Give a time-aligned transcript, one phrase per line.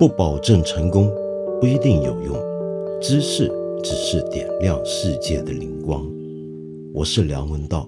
[0.00, 1.12] 不保证成功，
[1.60, 2.34] 不一定有用。
[3.02, 3.52] 知识
[3.84, 6.02] 只是点亮世界的灵光。
[6.94, 7.86] 我是梁文道。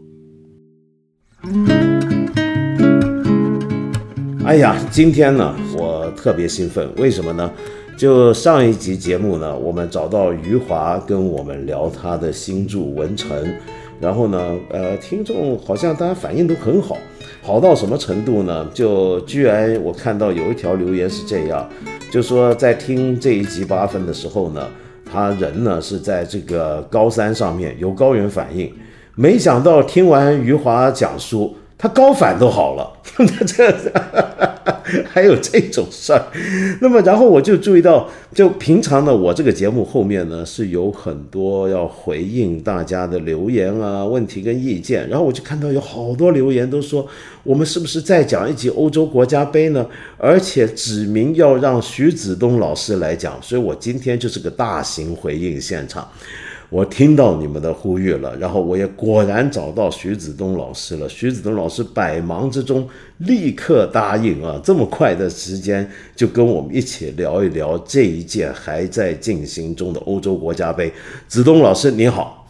[4.45, 7.51] 哎呀，今天呢，我特别兴奋，为什么呢？
[7.97, 13.43] 就上一集节目呢，我们找到余华跟我们聊他的新著《文成》，
[13.99, 16.99] 然后呢，呃，听众好像大家反应都很好，
[17.45, 18.65] 好到什么程度呢？
[18.73, 21.69] 就居然我看到有一条留言是这样，
[22.11, 24.69] 就说在听这一集八分的时候呢，
[25.11, 28.73] 他人呢是在这个高山上面有高原反应，
[29.17, 31.57] 没想到听完余华讲书。
[31.77, 32.89] 他高反都好了，
[33.45, 33.75] 这
[35.09, 36.27] 还有这种事儿。
[36.81, 45.09] 那么，然后我就注意到，就平常呢，我这个节目后面呢是有很多要回应大家的留言啊、问题跟意见。
[45.09, 47.07] 然后我就看到有好多留言都说，
[47.43, 49.87] 我们是不是再讲一集欧洲国家杯呢？
[50.19, 56.09] 而且指明要让徐子东老师来讲，所以我今天就是个大型回应现场。
[56.73, 61.07] 我听到你们的呼吁了，然后我也果然找到徐子东老师了。
[61.07, 70.91] 徐子东老师百忙之中立刻答应啊，这么快的时间就跟我们一起聊一聊这一届还在进行中的欧洲国家杯。
[71.29, 72.49] 子东老师 你好，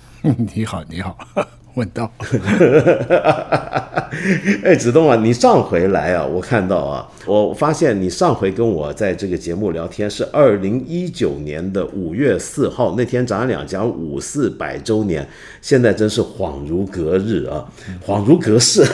[0.54, 1.18] 你好你好。
[1.74, 2.10] 问道，
[4.62, 15.26] 哎，子东啊，你上回来啊，我看到啊，我发现你上回跟我在这个节目聊天是二零一九年的五月四号那天，咱俩讲五四百周年，
[15.60, 17.66] 现在真是恍如隔日啊，
[18.06, 18.84] 恍如隔世，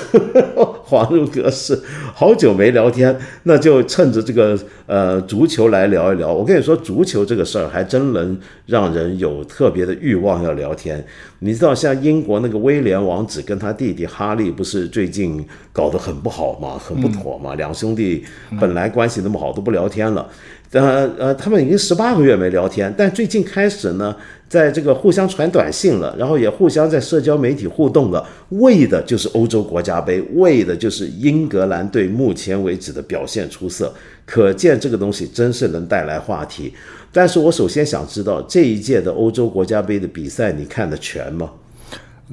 [0.88, 1.78] 恍如隔世，
[2.14, 6.32] 好久没聊天，那就趁着这个呃足球来聊一聊。
[6.32, 11.04] 我跟你说，足球这个事儿还真能让人有特别的欲望要聊天。
[11.40, 16.78] 你知道像英国那个威廉王子跟他弟弟哈利不是最近搞得很不好吗？
[16.78, 17.54] 很不妥吗？
[17.54, 18.24] 两兄弟
[18.58, 20.26] 本来关系那么好都不聊天了，
[20.72, 24.14] 呃呃，他们已经十八个月没聊天，但最近开始呢，
[24.48, 33.94] 在这个互相传短信了，然后也互相在社交媒体互动了，为的就是欧洲国家杯，为的就是英格兰队目前为止的表现出色，
[34.26, 36.74] 可见这个东西真是能带来话题。
[37.10, 41.50] 但是我首先想知道这一届的欧洲国家杯的比赛，你看的全吗？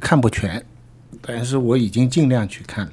[0.01, 0.61] 看不全，
[1.21, 2.91] 但是我已经尽量去看了。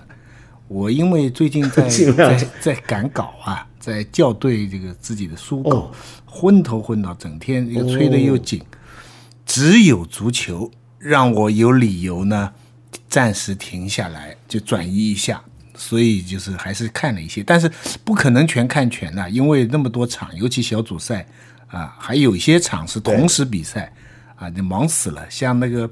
[0.72, 5.93] 我因为最近在 在在赶稿啊，在校对这个自己的书稿，
[6.25, 8.62] 昏头昏脑，整天又催得又紧。
[9.44, 12.53] 只有足球让我有理由呢，
[13.09, 15.43] 暂时停下来就转移一下，
[15.75, 17.71] 所以就是还是看了一些，但是
[18.04, 21.27] 不可能全看全了，因为那么多场，尤其小组赛。
[21.69, 23.91] 啊，还有一些场是同时比赛，
[24.37, 25.25] 啊，你忙死了。
[25.31, 25.91] 像那个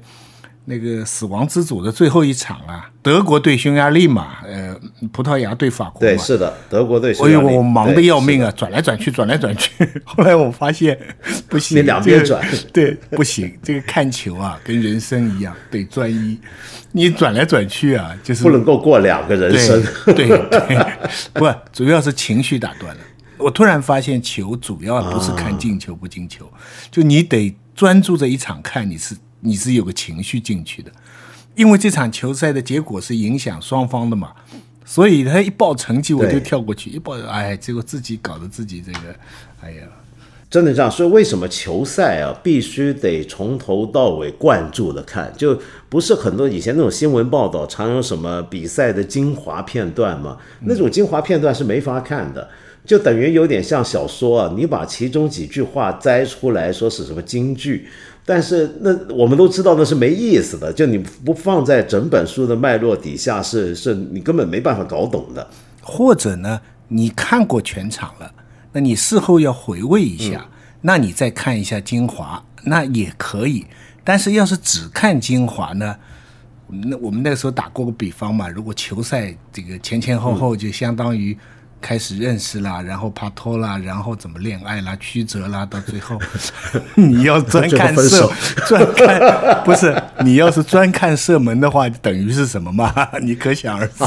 [0.71, 4.73] 那个死亡之组的最后一场啊，德国对匈牙利嘛，呃，
[5.11, 5.99] 葡萄牙对法国。
[5.99, 7.47] 对，是的，德国对匈牙利。
[7.47, 9.71] 哎呦，我忙得要命啊，转来转去，转来转去。
[10.05, 10.97] 后来我发现
[11.49, 13.53] 不行，你两边转，对，不行。
[13.61, 16.39] 这个看球啊，跟人生一样，得专一。
[16.93, 19.83] 你转来转去啊，就是不能够过两个人生。
[20.05, 20.85] 对对，
[21.33, 23.01] 不，主要是情绪打断了。
[23.37, 26.49] 我突然发现，球主要不是看进球不进球，
[26.91, 30.91] 就你得专注着一场看，你是你是有个情绪进去的，
[31.55, 34.31] 因为这场球赛的结果是影响双方的嘛，
[34.85, 39.15] 所以他一报成绩我就跳过去，一报哎，结果自己搞得自己这个，
[39.61, 39.83] 哎呀，
[40.49, 40.89] 真的这样。
[40.91, 45.59] 所以为什么球赛啊必须得从头到尾灌注的看，就
[45.89, 50.37] 不是很多以前那种新闻报道常有什么比赛的精华片段嘛？
[50.61, 52.49] 那种精华片段是没法看的。
[52.83, 57.87] 就等于有点像小说啊，你把其中几句话摘出来说是什么金句，
[58.33, 65.45] 但是那我们都知道那是没意思的，就你不放在整本书的脉络底下，是是你根本没办法搞懂的。
[65.81, 68.33] 或者呢，你看过全场了，
[68.71, 70.47] 那你事后要回味一下，
[70.79, 73.65] 那你再看一下精华，那也可以。
[74.01, 75.93] 但是要是只看精华呢，
[76.69, 81.37] 那我们那个时候打过个比方嘛，如果球赛这个前前后后就相当于。
[81.81, 86.17] 开始认识啦，然后拍拖啦，然后怎么恋爱啦、曲折啦，到最后
[86.95, 88.29] 你要专看射，
[88.67, 89.93] 专看不是
[90.23, 92.93] 你要是专看射门的话，等于是什么嘛？
[93.21, 94.03] 你可想而知。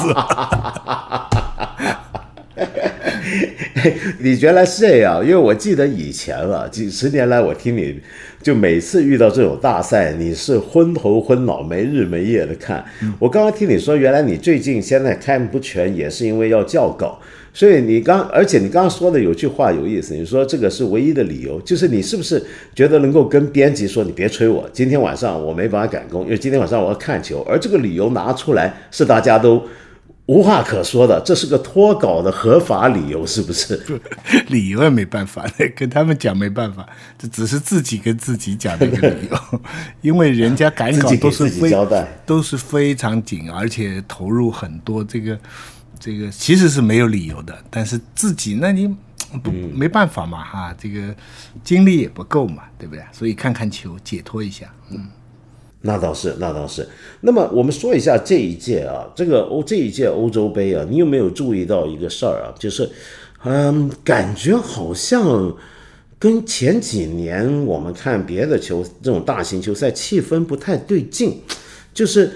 [4.18, 8.00] 你原来是这样，因为我记得以前了，几十年来我听你
[8.40, 12.82] 就每次遇到这种大赛，你是昏头昏脑、没日没夜的看。
[13.18, 17.20] 我刚刚听你说，原来你最近现在看不全，也是因为要校稿。
[17.54, 29.62] 所以你刚，而且你刚刚说的有句话有意思，你说这个是唯一的理由，就是你是不是觉得能够跟编辑说，你别催我，今天晚上我没办法赶工，因为今天晚上我要看球，而这个理由拿出来是大家都
[30.26, 33.80] 无话可说的，这是个脱稿的合法理由，是不是？
[34.48, 35.46] 理由也没办法，
[35.76, 36.84] 跟他们讲没办法，
[37.16, 39.60] 这只是自己跟自己讲的一个理由，
[40.00, 41.70] 因为人家赶稿都是非
[42.26, 45.38] 都是非常紧，而且投入很多，这个
[45.98, 48.86] 这个其实是没有理由的，但是自己那你
[49.42, 51.14] 不没办法嘛哈，这个
[51.62, 53.04] 精力也不够嘛，对不对？
[53.12, 55.06] 所以看看球解脱一下，嗯。
[55.86, 56.88] 那倒是，那倒是。
[57.20, 62.48] 那么我们说一下这一届啊，这个欧这一届欧洲杯啊，你有没有注意到一个事儿啊？
[62.58, 62.90] 就是，
[63.42, 65.54] 嗯，感觉好像
[66.18, 71.38] 跟前几年我们看别的球这种大型球赛气氛不太对劲。
[71.92, 72.32] 就是，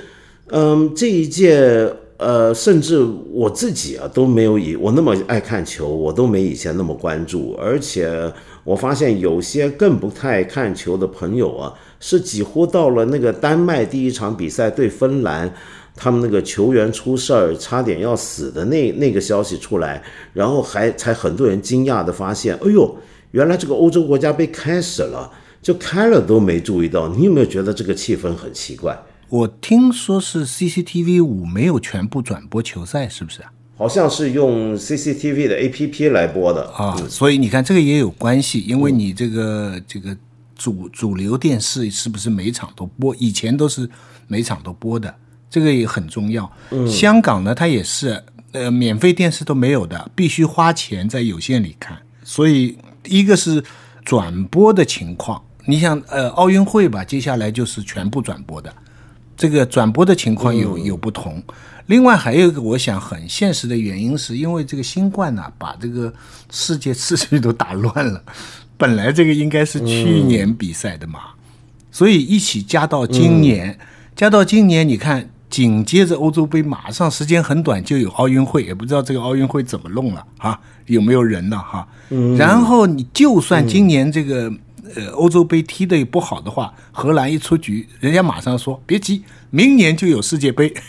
[0.49, 7.56] 嗯，这一届，呃，甚至我自己啊都没有以我那么爱看球，我都没以前那么关注。
[7.59, 8.32] 而且
[8.65, 11.73] 我发现有些更不太看球的朋友啊。
[12.00, 15.53] 是几乎到了那个丹麦第一场比赛对芬兰，
[15.97, 20.00] 他们那个球员出事儿，差点要死的那那个消息出来，
[20.32, 22.97] 然后还才很多人惊讶的发现，哎呦，
[23.32, 25.29] 原来这个欧洲国家被开始了，
[25.61, 27.09] 就开了都没注意到。
[27.09, 28.97] 你有没有觉得这个气氛很奇怪？
[29.28, 33.52] 我听说是 CCTV 五没有全部转播球赛，是不是啊？
[33.76, 40.16] 好像是用 CCTV 的 APP 来播的啊，所以你看这个也有关系，因为你这个这个。
[40.60, 43.14] 主主流电视是不是每场都播？
[43.20, 43.88] 以前都是
[44.26, 45.14] 每场都播的，
[45.48, 46.50] 这个也很重要。
[46.84, 48.20] 香港呢，它也是，
[48.50, 51.96] 呃，免费电视都没有的，必须花钱在有线里看。
[52.25, 53.62] 所以一个是
[54.04, 58.75] 转播的情况，你想，呃，奥运会吧，接下来就是全部转播的，
[59.38, 61.43] 这个转播的情况有有不同。
[61.87, 66.12] 另外还有一个，我想很现实的原因，是因为这个新冠呢，把这个
[66.50, 68.23] 世界秩序都打乱了。
[68.76, 71.20] 本来这个应该是去年比赛的嘛，
[71.90, 73.79] 所以一起加到今年，
[74.14, 81.88] 加到今年，你看紧接着欧洲杯马上时间很短就有奥运会，也不知道这个奥运会怎么弄了啊，有没有人呢哈？
[82.37, 84.52] 然后你就算今年这个
[84.96, 90.73] 呃欧洲杯踢得不好的话，荷兰一出局，人家马上说别急，明年就有世界杯。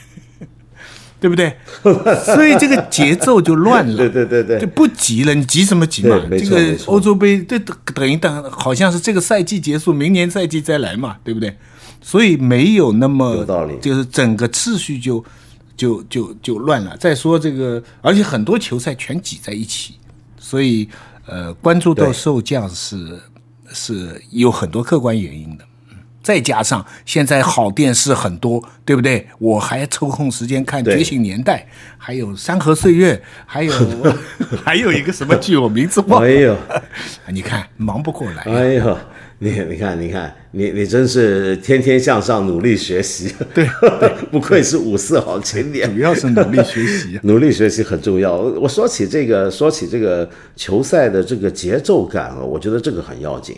[1.22, 1.54] 对不对？
[2.24, 3.98] 所以这个节奏就乱了。
[3.98, 5.36] 对 对对对，就不急了。
[5.36, 6.18] 你急什么急嘛？
[6.30, 7.60] 这个欧洲杯，这
[7.94, 11.54] 等一等，好像是这个赛季结束，明年赛季再来嘛，对不对？
[12.02, 15.22] 所以没有那么有道理，就是整个秩序就
[15.76, 16.96] 就就就乱了。
[16.96, 19.96] 再说这个，而且很多球赛全挤在一起，
[20.40, 20.88] 所以
[21.26, 23.20] 呃，关注到受降是
[23.74, 25.66] 是有很多客观原因的。
[26.22, 29.26] 再加上现在好电视很多，对不对？
[29.40, 31.66] 我还抽空时间看《觉醒年代》，
[31.98, 33.74] 还有《山河岁月》，还有
[34.64, 36.28] 还有一个什么剧，我名字忘了。
[36.28, 36.58] 哎呦，
[37.32, 38.44] 你看忙不过来。
[38.44, 38.98] 哎呦，
[39.42, 43.34] 你你看你看你你真是天天向上，努力学习。
[43.56, 43.66] 对，
[44.30, 45.90] 不愧是五四好青年。
[45.96, 48.36] 主要是努力学习， 努力学习很重要。
[48.36, 53.56] 我说起这个，说起这个球赛的这个节奏感啊，我觉得这个很要紧。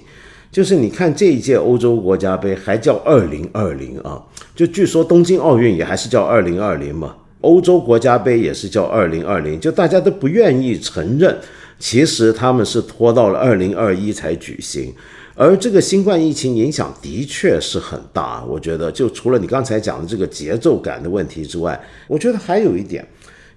[0.51, 4.21] 就是你看这一届欧洲国家杯还叫二零二零啊，
[4.53, 11.35] 就据说东京奥运也还是叫二零二零嘛，欧洲国家杯也是叫二零二零，就大家都不愿意承认，
[11.79, 14.93] 其实他们是拖到了二零二一才举行，
[15.41, 23.03] 而这个新冠疫情影响的确是很大，我觉得就除了你刚才讲的这个节奏感的问题之外，我觉得还有一点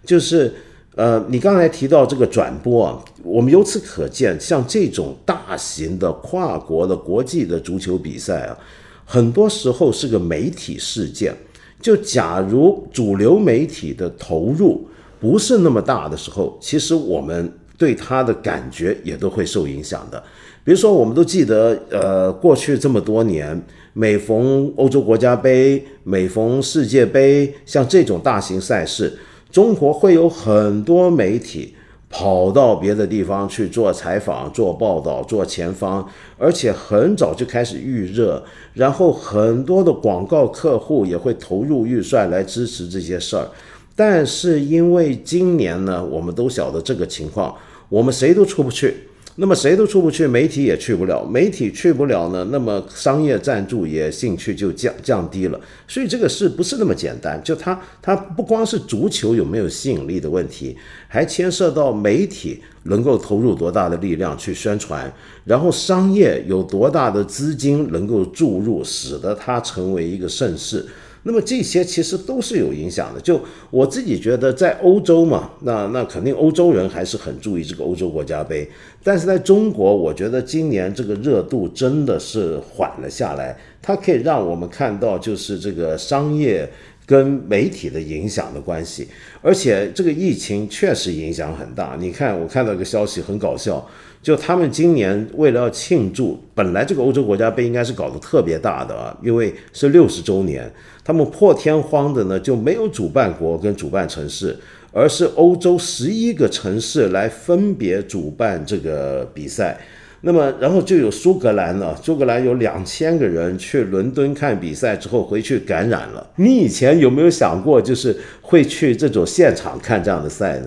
[0.02, 0.50] 就是。
[0.96, 8.56] 呃，你刚才提到这个转播啊，我们由此可见，像这种大型的跨国的国际的足球比赛啊，
[9.05, 11.34] 很多时候是个媒体事件。
[11.82, 14.88] 就假如主流媒体的投入
[15.19, 20.22] 不是那么大的时候，其实我们对它的感觉也都会受影响的。
[20.64, 29.12] 比如说，我们都记得，呃，过去这么多年，每逢欧洲国家杯、每逢世界杯，像这种大型赛事。
[29.52, 31.74] 中国会有很多媒体
[32.08, 38.42] 跑到别的地方去做采访、做报道、做前方，而且很早就开始预热，
[38.72, 43.46] 然后很多的广告客户也会投入预算来支持这些事儿。
[43.94, 47.54] 但是因为今年呢，我们都晓得这个情况，
[47.90, 48.94] 我们谁都出不去。
[49.36, 55.60] 那么谁都出不去，媒体也去不了，媒体去不了呢，那么商业赞助也兴趣就降降低了。
[55.88, 60.76] 所以这个事不是那么简单，就它它不光是足球有没有吸引力的问题，
[61.08, 65.12] 还牵涉到媒体能够投入多大的力量去宣传，
[65.44, 70.86] 然后商业有多大的资金能够注入，使得它成为一个盛世。
[71.24, 73.20] 那么这些其实都是有影响的。
[73.20, 73.40] 就
[73.70, 78.69] 我自己觉得，在欧洲嘛，那那肯定欧洲人还是很注意这个欧洲国家杯。
[79.02, 83.56] 但是在中国，我觉得今年这个热度真的是缓了下来。
[83.82, 86.66] 它可以让我们看到，就是这个商业
[87.06, 89.06] 跟媒体的影响的关系，
[89.43, 91.96] 而且这个疫情确实影响很大。
[92.01, 93.87] 你看，我看到一个消息很搞笑，
[94.23, 100.70] 就他们今年为了要庆祝，本来这个欧洲国家杯应该是搞得特别大的啊，因为是六十周年，
[101.05, 104.58] 他们破天荒的呢就没有主办国跟主办城市，
[104.91, 109.79] 而是欧洲十一个城市来分别主办这个比赛。
[110.26, 111.94] 那么，然后就有苏格兰了。
[112.02, 116.26] 苏格兰有两千个人去伦敦看比赛之后回去感染了。
[116.36, 120.66] 你以前有没有想过，就是会去这种现场看这样的赛呢？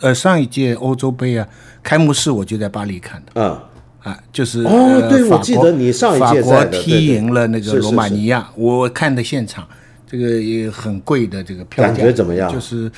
[0.00, 1.48] 呃，上一届欧洲杯啊，
[1.84, 3.32] 开幕式我就在巴黎看的。
[3.34, 3.56] 嗯，
[4.02, 9.66] 啊，就是哦，对，我记得你上一届法国踢赢了那个罗马尼亚，我看的现场，
[10.10, 12.52] 这个也很贵的这个票价，感觉怎么样？
[12.52, 12.90] 就是。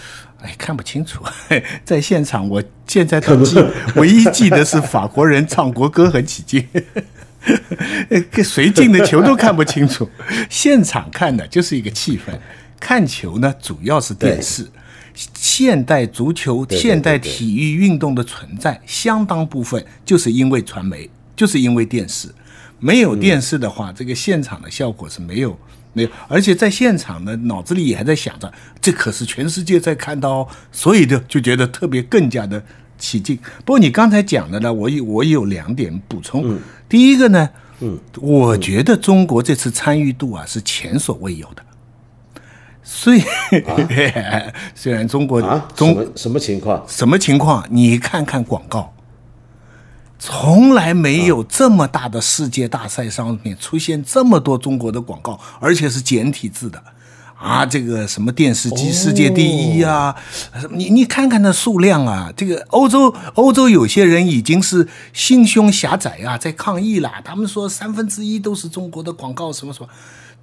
[0.42, 1.22] 哎，看不清楚，
[1.84, 3.56] 在现场，我现在都记，
[3.96, 6.66] 唯一记得是法国人唱国歌很起劲，
[8.44, 10.08] 谁进的球都看不清楚。
[10.48, 12.32] 现场看的就是一个气氛，
[12.78, 14.68] 看球呢主要是电视。
[15.34, 22.32] 现代足球、现代体育运动的存在，相当部分就是因为传媒，就是因为电视。
[22.78, 25.58] 没有电视的话，这个现场的效果是没有。
[25.92, 32.62] 没有，而且在现场呢，脑子里也还在想着，这可是全世界在看到，所以就就觉得特别更加的
[32.98, 33.36] 起劲。
[33.64, 36.58] 不过你刚才讲的呢，我有我有两点补充。
[36.88, 37.48] 第一个呢，
[37.80, 41.62] 嗯，我觉得中国这次参与度啊是前所未有的。
[42.82, 43.22] 所以，
[44.74, 46.82] 虽然中国啊，中什么情况？
[46.88, 47.66] 什么情况？
[47.70, 48.94] 你看看广告。
[50.18, 56.82] 从来没有这么大的世界大赛上面出现这么多中国的广告，而且是简体字的，
[57.36, 60.14] 啊，这个什么电视机世界第一啊，
[60.72, 69.88] 你你看看那数量啊，这个欧洲欧洲有些人已经是心胸狭窄啊，在抗议了，他们说三分之一都是中国的广告，什么什么，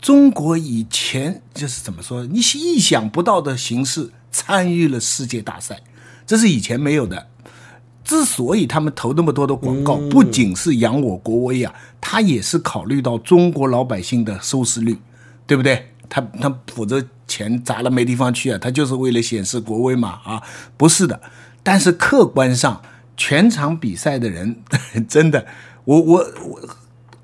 [0.02, 5.82] 中国以前就是怎么说，你意想不到的形式参与了世界大赛，
[6.26, 7.28] 这是以前没有的。
[8.06, 14.98] 之所以他们投那么多的广告，不仅是扬我国威啊，他也是考虑到中国老百姓的收视率，
[15.48, 15.90] 对不对？
[16.08, 20.42] 他他否则钱砸了没地方去啊，他就是为了显示国威嘛啊？
[20.78, 21.20] 不是的，
[21.64, 22.80] 但是客观上
[23.18, 24.56] 全场比赛的人
[25.10, 25.48] 真的，
[25.86, 26.60] 我我我，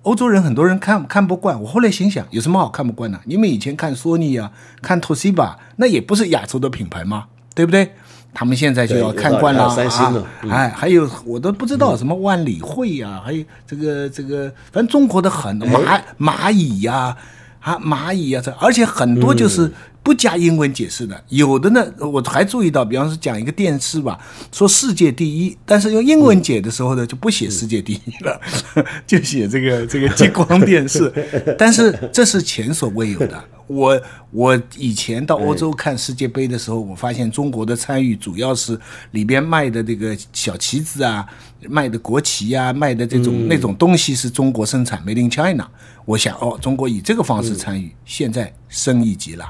[0.01, 1.61] 欧洲人很多人看看不惯。
[1.61, 3.21] 我后来心想，有什么好看不惯的？
[3.25, 7.27] 你们以前看索尼啊，看 Toshiba，那也不是亚洲的品牌吗？
[7.53, 7.93] 对不对？
[8.33, 10.23] 他们现在就要看惯了啊！
[10.49, 17.15] 哎，还有我都不知道什么万里汇呀，还有这个这个，反正中国的很蚂蚂蚁呀，
[17.59, 19.71] 啊蚂蚁呀，这而且很多就是。
[20.03, 24.19] 不加英文解释的，有的呢，我还注意到，比方说讲一个电视吧，
[24.51, 28.41] 说世界第一，但是用英文解的时候呢，就不写世界第一了，
[29.05, 31.11] 就写这个这个激光电视，
[31.57, 33.43] 但是这是前所未有的。
[33.67, 38.77] 我我以前到欧洲看世界杯的时候，我发现中国的参与主要是
[39.11, 41.25] 里边卖的这个小旗子啊，
[41.69, 45.69] 卖的国旗啊，卖的这种那种东西是中国生产，Made in China。
[46.03, 49.45] 我想哦，中国以这个方式参与，现在升一级了。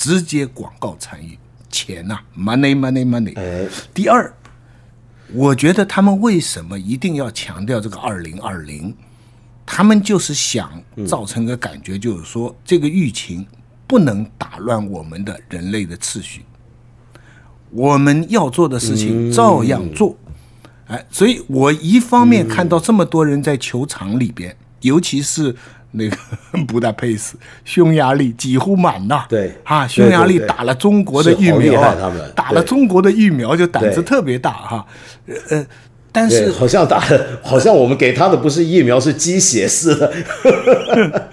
[0.00, 1.38] 直接广告参与，
[1.68, 3.68] 钱呐，money money money。
[3.92, 4.32] 第二，
[5.34, 8.96] 我觉得他们为什么一定要强调这个二零二零？
[9.66, 13.46] 他们就是想造成个感觉，就是说这个疫情
[13.86, 16.46] 不能打乱我们的人类的次序，
[17.68, 20.16] 我们要做的事情照样做。
[20.86, 25.54] 哎，所以我一方面看到这么多人在球场里边，尤其是。
[25.92, 26.16] 那个
[26.66, 29.24] 布达佩斯，匈牙利几乎满呐。
[29.28, 34.86] 对啊，匈牙利打了中国的疫苗啊，打了中国的疫苗就胆子特别大哈。
[35.50, 35.66] 呃，
[36.12, 37.02] 但是好像打，
[37.42, 40.12] 好像我们给他的不是疫苗，是鸡血似的。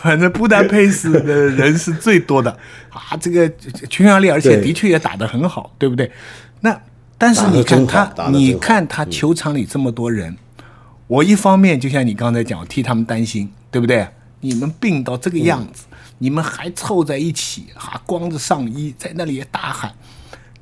[0.00, 2.50] 反正布达佩斯的人是最多的
[2.90, 3.50] 啊，这个
[3.90, 6.10] 匈牙利，而且的确也打得很好，对不对？
[6.60, 6.80] 那
[7.16, 10.36] 但是你看他，你看他球场里这么多人，
[11.08, 13.50] 我一方面就像你刚才讲，替他们担心。
[13.70, 14.08] 对不对？
[14.40, 15.84] 你们病到这个样子，
[16.18, 19.92] 你们还凑在一起，哈，光着上衣在那里大喊。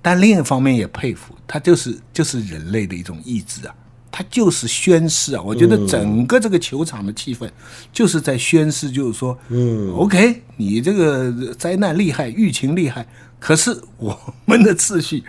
[0.01, 3.75] 但另一方面也佩服他，就是就是人类的一种意志啊，
[4.11, 5.43] 他就是宣誓啊。
[5.43, 7.47] 我觉得整个这个球场的气氛
[7.93, 13.07] 就是在宣誓，就是说，嗯，OK，你这个灾难厉害，疫情厉害，
[13.39, 15.23] 可是我们的秩序，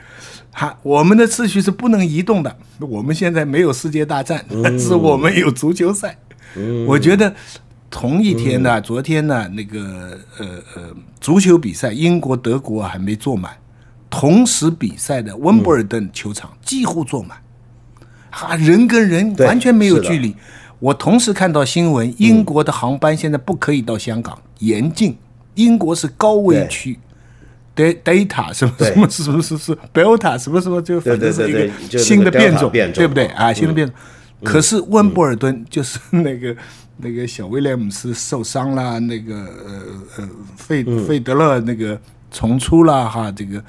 [0.53, 2.57] 哈，我们的秩序是不能移动的。
[2.79, 6.17] 我们现在没有世界大战，但 是我们有足球赛。
[6.87, 7.35] 我觉得。
[7.89, 13.53] 同一天呢，昨天呢，那个呃呃，足球比赛，英国、德国还没坐满，
[14.09, 17.37] 同时比赛的温布尔登球场几乎坐满，
[18.29, 20.35] 啊，人跟人完全没有距离。
[20.79, 25.17] 我同时看到新闻，英国的航班现在不可以到香港，严禁。
[25.55, 26.99] 英国是高危区
[27.75, 33.25] ，data 什么什么什么什么什么 delta 什么什么，就反正是一个新的变种，对不对？
[33.27, 33.51] 啊？
[33.51, 33.95] 新的变种。
[34.43, 36.55] 可是温布尔顿就是那个
[36.97, 39.83] 那个小威廉姆斯受伤啦，那个呃
[40.17, 41.99] 呃费费德勒那个
[42.31, 43.63] 重出了哈，这个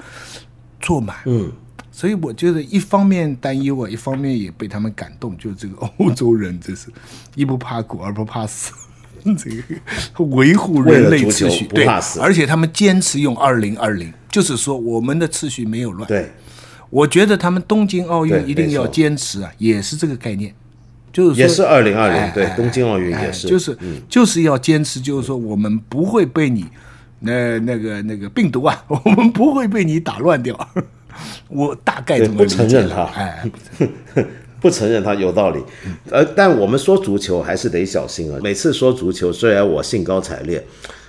[0.79, 1.15] 坐满。
[1.25, 1.51] 嗯。
[1.91, 5.37] 所以我觉得一方面担忧啊，一方面也被他们感动。
[5.37, 6.87] 就这个欧洲人，真是
[7.35, 8.71] 一不怕苦，二不怕死，
[9.37, 11.85] 这个维护人类秩序，对，
[12.21, 16.07] 而且他们坚持用二零二零，就是说我们的秩序没有乱。
[16.07, 16.31] 对，
[16.89, 20.53] 我觉得他们东京奥运一定要坚持啊，也是这个概念，
[21.13, 23.77] 就是也是二零二零，对，东京奥运也是，就是
[24.07, 26.65] 就是要坚持，就是说我们不会被你
[27.19, 30.57] 那那个那个病毒啊， 我们不会被你打乱掉。
[31.49, 33.43] 我大概不承认他，哎，
[34.61, 35.61] 不承认他 有道理，
[36.09, 38.39] 呃，但我们说足球还是得小心啊。
[38.41, 40.65] 每次说足球，虽然我兴高采烈，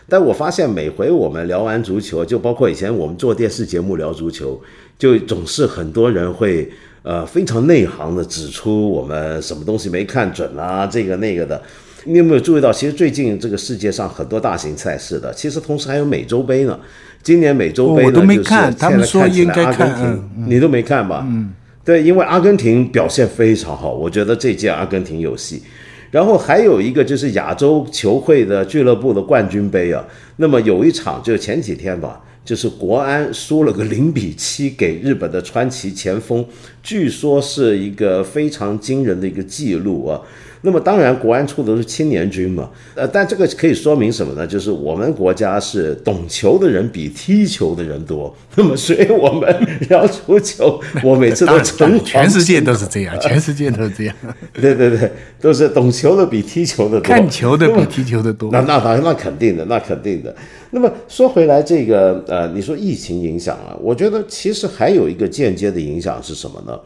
[0.08, 4.60] 但我发现每回我们聊完足球，就包括以前我们做电视节目聊足球，
[5.00, 6.70] 就总是很多人会
[7.02, 11.60] 呃非常内行的指出我们什么东西没看准啊，这个那个的。
[12.04, 16.78] 你有没有注意到，其实最近这个世界上很多大型赛事的，其实同时还有美洲杯呢。
[17.22, 21.22] 今年美洲杯呢，就是现在看起来阿根廷，你都没看吧？
[21.28, 21.52] 嗯，
[21.84, 25.62] 对，因为阿根廷表现非常好，我觉得这届阿根廷有戏。
[26.10, 30.02] 然后还有一个就是亚洲球会的俱乐部的冠军杯啊，
[30.36, 36.44] 那么有一场就前几天吧，就是国安输了个零比七给日本的川崎前锋，
[36.82, 40.20] 据说是一个非常惊人的一个记录啊。
[40.62, 44.46] 那么当然，国安出的是青年军嘛，呃，但这个可以说明什么呢？
[44.46, 48.34] 就是我们国家是懂球的人比踢球的人多。
[48.56, 49.54] 那么，所以我们
[49.88, 54.14] 要足球，我每次都成 全世界都是这样， 全世界都是这样。
[54.52, 58.50] 对对对，都是懂球的比踢球的多，看球的比踢球的多。
[58.52, 60.34] 那那那那肯定的，那肯定的。
[60.72, 66.78] 那么说回来，这个呃，你说疫情影响啊，我觉得其实还有一个间接的影响是什么呢？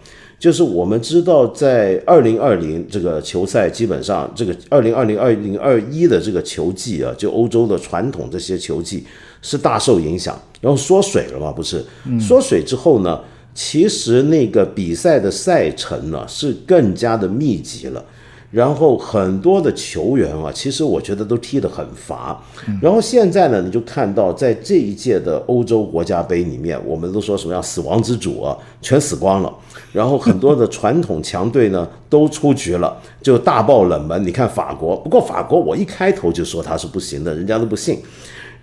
[0.45, 9.07] 就是我们知道，在二零二零这个球赛，基本上这个二零二零二零二一的这个球季啊，就欧洲的传统这些球季
[9.41, 11.51] 是大受影响，然后缩水了嘛？
[11.51, 11.83] 不是，
[12.21, 13.19] 缩水之后呢，
[13.55, 18.05] 其实那个比赛的赛程呢是更加的密集了。
[18.55, 22.41] 然后很多的球员啊，其实我觉得都踢得很乏。
[22.81, 29.53] 然后现在呢，你就看到在这一届的欧洲国家杯里面，我们都说什么叫死亡之组啊，全死光了。
[29.93, 34.25] 然后很多的传统强队呢都出局了，就大爆冷门。
[34.25, 37.99] 你看法国，不过法国我一开头就说他是不行的，人家都不信。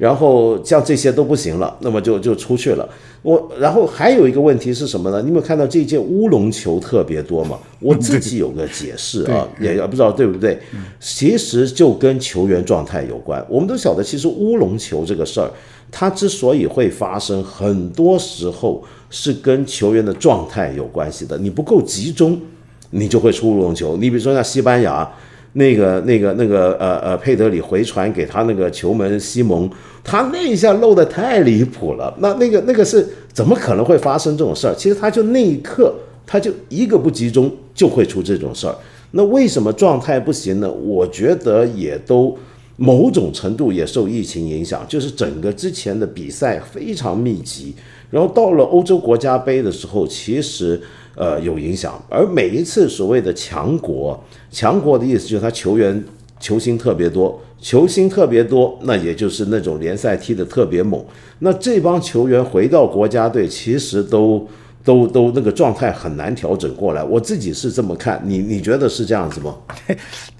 [0.01, 2.89] 然后像这些都不行了，那么就就出去了。
[3.21, 5.21] 我然后还有一个问题是什么呢？
[5.21, 7.55] 你有没有看到这届乌龙球特别多嘛？
[7.79, 10.59] 我自己有个解释啊，也不知道对不对。
[10.99, 13.45] 其实就跟球员状态有关。
[13.47, 15.47] 我们都晓得，其实乌龙球这个事儿，
[15.91, 21.37] 它之所以会发生，很多时候是跟球员的状态有关系的。
[21.37, 22.41] 你不够集中，
[22.89, 23.95] 你就会出乌龙球。
[23.97, 25.07] 你比如说像西班牙。
[25.53, 29.69] 那个、那个、那个，呃呃，佩德里回传给他那个球门西蒙，
[30.03, 32.13] 他那一下漏的太离谱了。
[32.19, 34.73] 那那个、那个是怎么可能会发生这种事儿？
[34.75, 35.93] 其实他就那一刻，
[36.25, 38.75] 他就一个不集中就会出这种事儿。
[39.11, 40.71] 那为什么状态不行呢？
[40.71, 42.37] 我觉得也都
[42.77, 47.73] 某种程度也受疫情影响，就是整个之前的比赛非常密集，
[48.09, 50.81] 然后到了欧洲国家杯的时候，其实。
[51.13, 52.01] 呃，有影响。
[52.09, 54.17] 而每一次所谓的强国，
[54.49, 56.01] 强国的意思就是他球员、
[56.39, 61.03] 球星特别多，球星特别多，那也就是那种联赛踢得特别猛。
[61.39, 64.47] 那这帮球员回到国家队，其实都
[64.83, 67.03] 都都那个状态很难调整过来。
[67.03, 69.55] 我自己是这么看，你你觉得是这样子吗？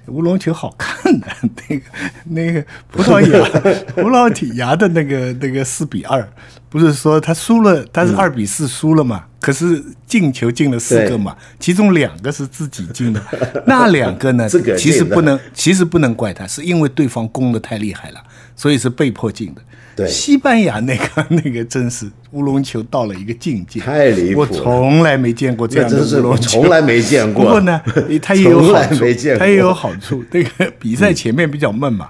[0.07, 1.27] 乌龙球好看的
[1.69, 1.81] 那个
[2.25, 3.49] 那个葡萄牙
[3.95, 6.27] 葡萄牙的那个那个四比二，
[6.69, 9.25] 不是说他输了，他是二比四输了嘛？
[9.39, 13.21] 可是进球进了四个嘛，其中两个是自己进的，
[13.65, 14.49] 那两个呢？
[14.77, 18.21] 其实不能，其实不能怪他，是因为对方攻的太厉害了，
[18.61, 19.61] 所以是被迫进的。
[19.95, 27.43] 对，西班牙那个 那个真是乌龙球到了一个境界，太离谱我从来没见过这样的乌龙球，从来没见过。
[27.43, 27.81] 不过呢，
[28.21, 29.03] 他也有好处，
[29.39, 30.23] 他也有好处。
[30.31, 32.09] 这个比赛前面比较闷嘛，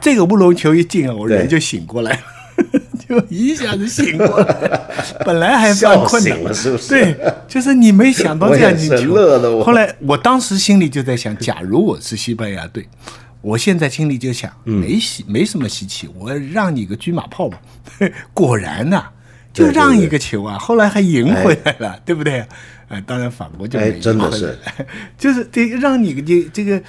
[0.00, 2.18] 这个乌龙球一进啊，我人就醒过来了。
[3.08, 4.80] 就一下子醒过来，
[5.24, 6.88] 本来还犯困的，是不是？
[6.88, 9.12] 对，就是你没想到这样进球。
[9.12, 9.62] 我。
[9.62, 12.88] 后来我当时心里就在想，假如我是西班牙队，
[13.44, 17.60] 我现在心里就想，没稀没什么稀奇，我让你个车马炮吧。
[18.32, 19.04] 果然呐，
[19.52, 22.46] 就让一个球啊，后来还赢回来了，对不对？
[22.88, 24.58] 哎，当然法国就哎，真的是，
[25.18, 26.82] 就是得让你这这个，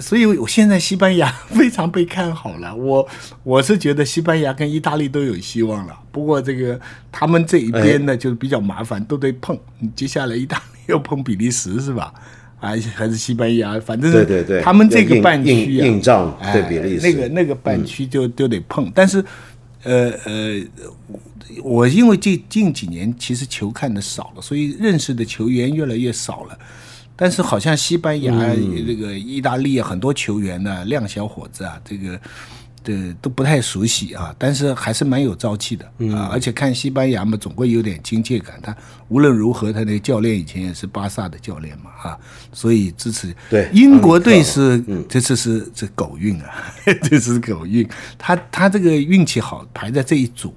[0.00, 2.74] 所以我现在西班牙非常被看好了。
[2.74, 3.06] 我
[3.42, 5.98] 我是觉得西班牙跟意大利都有希望了。
[6.10, 6.78] 不过这个
[7.10, 9.58] 他们这一边呢，就是比较麻烦，都得碰。
[9.94, 12.12] 接下来意大利又碰比利时是吧？
[12.62, 18.90] 啊，还是西班牙，反正对对对，他们这个半区啊，硬仗对比利时，那个那个半区就就得碰。
[18.94, 19.22] 但是，
[19.82, 20.62] 呃呃。
[21.62, 26.58] 我因为近近几年其实球看的少了，所以认识的球员越来越少了。
[27.14, 28.32] 但是好像西班牙、
[28.86, 32.18] 这个意大利很多球员呢，靓小伙子啊，这个。
[32.82, 36.28] 对，都不太熟悉啊，但是还是蛮有朝气的啊！
[36.32, 38.58] 而且看西班牙嘛，总归有点亲切感。
[38.62, 38.76] 他
[39.08, 42.18] 无论如何，他那个教练以前也是巴萨的教练嘛，啊，
[42.52, 43.34] 所以支持。
[43.48, 47.88] 对，英国队是这次是这狗运啊，这是狗运。
[48.18, 50.54] 他他这个运气好，排在这一组，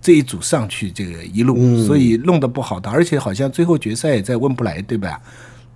[0.00, 5.20] 这一组上去这个一路，所以弄得不好的，而且好像最后决赛也在温布莱，对吧？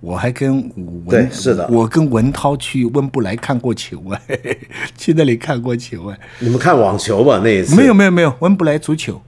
[0.03, 0.69] 我还跟
[1.05, 4.37] 文是的，我跟文涛去温布莱看过球哎，
[4.97, 6.19] 去那里看过球哎。
[6.39, 7.73] 你们看网球吧那一次？
[7.73, 9.21] 没有没有没有，温布莱足球，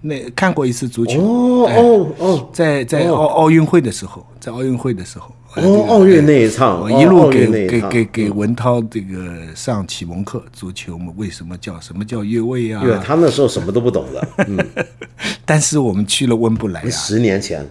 [0.00, 1.20] 那看过一次足球。
[1.20, 5.30] 哦哦哦，在在奥奥运会的时候，在奥运会的时候。
[5.56, 12.82] 哦，奥运那一场，一路给给给给文涛这个上启蒙课，足球嘛，为什么叫什么叫越位啊？
[12.82, 14.28] 对，他那时候什么都不懂的。
[14.46, 14.58] 嗯，
[15.44, 17.66] 但是我们去了温布莱啊，十年前。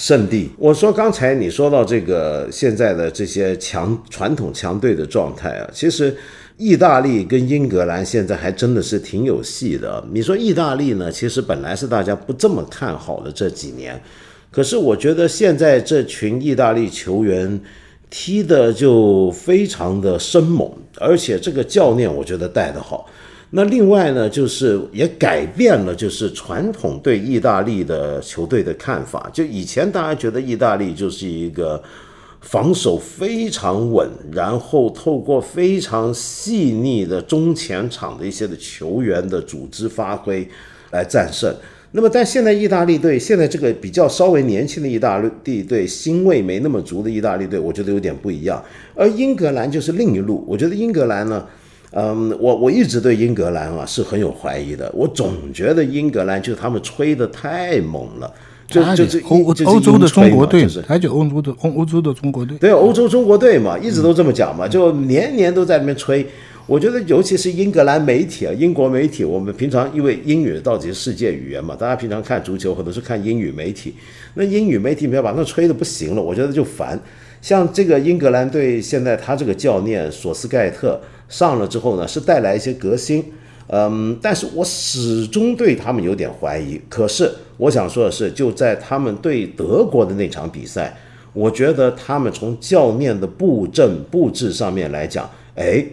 [0.00, 6.16] 圣地，我说刚才你说到这个现在的这些强传统强队的状态啊，其实
[6.56, 10.02] 意大利跟英格兰现在还真的是挺有戏的。
[10.10, 14.00] 你说意大利呢，其实本来是大家不这么看好的这几年，
[14.50, 17.60] 可是我觉得现在这群意大利球员
[18.08, 23.06] 踢的就非常的生猛，而且这个教练我觉得带的好。
[23.52, 29.28] 那另外呢，就是也改变了，就是传统对意大利的球队的看法。
[29.32, 31.82] 就以前大家觉得意大利就是一个
[32.40, 40.48] 防守非常稳，然后透过非常细腻的中前场的一些的球员的组织发挥
[40.92, 41.52] 来战胜。
[41.90, 48.64] 那么，但现在意大利队现在这个比较稍微年轻的意大利队，腥味没那么足的意大利队，我觉得有点不一样。
[48.94, 51.44] 而英格兰就是另一路，我觉得英格兰呢。
[51.92, 54.88] 嗯，我我一直对英格兰啊是很有怀疑的。
[54.94, 58.32] 我总觉得英格兰就他们吹的太猛了，
[58.68, 66.24] 就就就欧欧洲的中国队，还就欧洲的欧欧洲的中国队，对欧洲中国队嘛，一直都这么讲嘛，就年年都在那边吹。
[66.68, 73.96] 我觉得尤其是英格兰媒体啊，英国媒体，我们平常因为英语到底是世界语言嘛，大家平常看足球很多是看英语媒体，
[74.34, 76.96] 那英语媒体没有把那吹的不行了，我觉得就烦。
[77.42, 81.00] 像这个英格兰队现在他这个教练索斯盖特。
[81.30, 83.24] 上了之后呢，是带来一些革新，
[83.68, 86.78] 嗯，但是我始终对他们有点怀疑。
[86.88, 90.94] 可是我想说的是，就在他们对德国的那场比赛，
[91.32, 95.84] 我觉得他们从教练的布阵布置上面来讲，哎，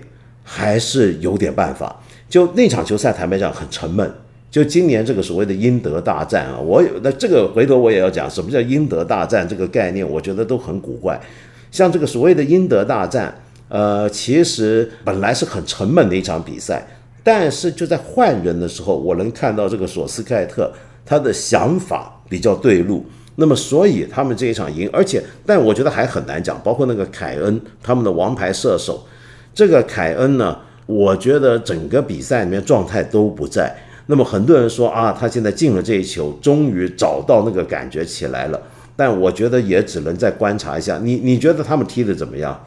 [0.42, 2.02] 还是有点办法。
[2.28, 4.12] 就那场球赛，坦白讲很沉闷。
[4.50, 11.22] 就今年这个所谓的英德大战啊，我那这个回头我也要讲，什么叫英德大战这个概念，我觉得都很古怪。
[11.70, 13.44] 像这个所谓的英德大战。
[13.70, 16.86] 呃，其实本来是很沉闷的一场比赛，
[17.24, 20.72] 但是就在换人的时候，我能看到这个索斯盖特
[21.06, 29.06] 他的想法比较对路，那么所以他们这一场赢，而且但我觉得还很难讲，包括那个凯恩他们的王牌射手，
[29.54, 33.76] 这个凯恩呢，我觉得整个比赛里面状态都不在，
[34.06, 38.62] 那么很多人说啊，他现在进了这一球，终于找到那个感觉起来了，
[38.98, 42.60] 但我觉得也只能再观察一下，你你觉得他们踢的怎么样？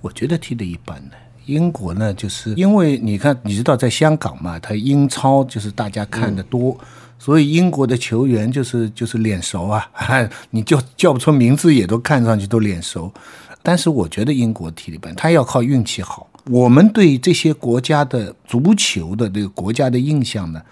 [0.00, 1.16] 我觉得踢的一般的。
[1.46, 6.78] 英国呢，就是因为你看，你知道在香港嘛，他英超就是大家看的多，
[7.18, 9.90] 所以英国的球员就是就是脸熟啊，
[10.50, 13.12] 你就叫不出名字，也都看上去都脸熟。
[13.60, 16.28] 但是我觉得英国踢一般，他要靠运气好。
[16.48, 20.62] 我们对这些国家的足球的这个国家的印象呢，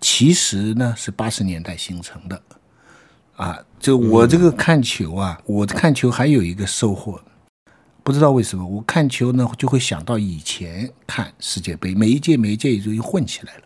[0.00, 2.40] 其实呢是八十年代形成的。
[3.36, 7.20] 啊，就我这个看球啊，我看球还有一个收获。
[8.02, 13.62] 不知道为什么，我看球呢就会想到以前看世界杯，每一届每一届也就混起来了。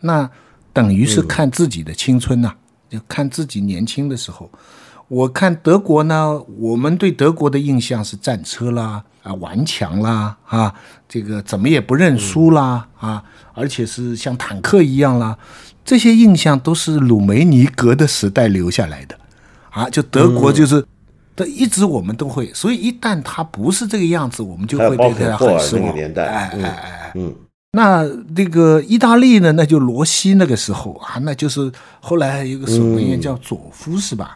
[0.00, 0.30] 那
[0.72, 2.54] 等于是看自己的青春呐，
[2.88, 4.50] 就看自己年轻的时候。
[5.08, 10.74] 我看德国呢，我们对德国的印象是战车啦，啊顽强啦，啊
[11.08, 13.22] 这个怎么也不认输啦，啊
[13.54, 15.38] 而且是像坦克一样啦，
[15.86, 19.16] 这些印象都是鲁梅尼格的时代留下来的，
[19.70, 20.84] 啊就德国就是。
[21.36, 25.94] 对，一直我们都会，所以一旦他不是这个样子，我们就会对他很失望。
[25.94, 27.34] 哎哎哎，嗯。
[27.72, 31.70] 那这个意大利呢，那就罗西那个时候啊，那就是
[32.00, 34.34] 后来有个守门员叫佐夫是吧？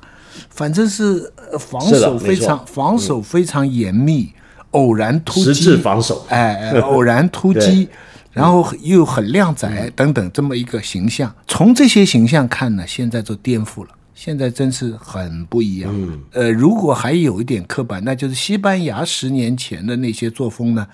[0.50, 4.30] 反正是呃防守非常防守非常严密，
[4.72, 7.88] 偶然突击，防守，哎，偶然突击，
[8.32, 11.34] 然后又很靓仔等等这么一个形象。
[11.46, 13.90] 从这些形象看呢，现在就颠覆了。
[14.14, 15.90] 现在真是很不一样。
[15.94, 20.86] 嗯，呃，如果还有一点刻板，那就是西班牙十年前的那些作风呢，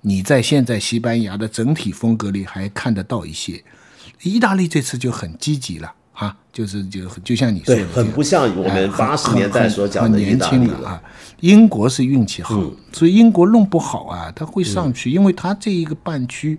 [0.00, 3.62] 你在现在西班牙的整体风格里还看得到一些。
[4.22, 11.00] 意大利这次就很积极了啊，就是就就像你说的，很不像我们八十年代所讲的年轻的啊。
[11.40, 12.54] 英国是运气好，
[12.92, 16.58] 所以英国弄不好啊，他会上去，因为他这一个半区。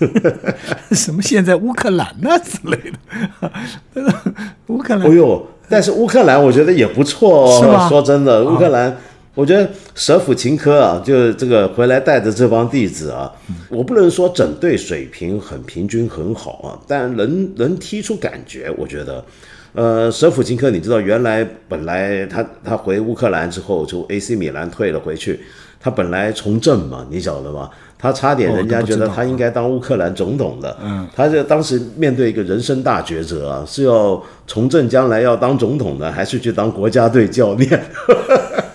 [0.92, 4.02] 什么现在乌克兰呐之类的，
[4.66, 5.06] 乌克兰。
[5.06, 7.86] 哎呦，但是乌克兰我觉得也不错哦。
[7.88, 8.96] 说真的，乌克兰，
[9.40, 13.32] 我觉得舍甫琴科啊，就这个回来带着这帮弟子啊，
[13.70, 19.24] 我不能说整队水平很平均很好啊，但能能踢出感觉，我觉得。
[19.72, 25.40] 呃，舍甫琴科，你知道原来本来他他回乌克兰之后，就 AC 米兰退了回去，
[25.80, 27.70] 他本来从政嘛，你晓得吗？
[27.96, 30.76] 他差点，人家觉得他应该当乌克兰总统的。
[30.84, 37.80] 嗯，他就当时面对一个人生大抉择啊，是要从政将来要当总统呢，还是去当国家队教练？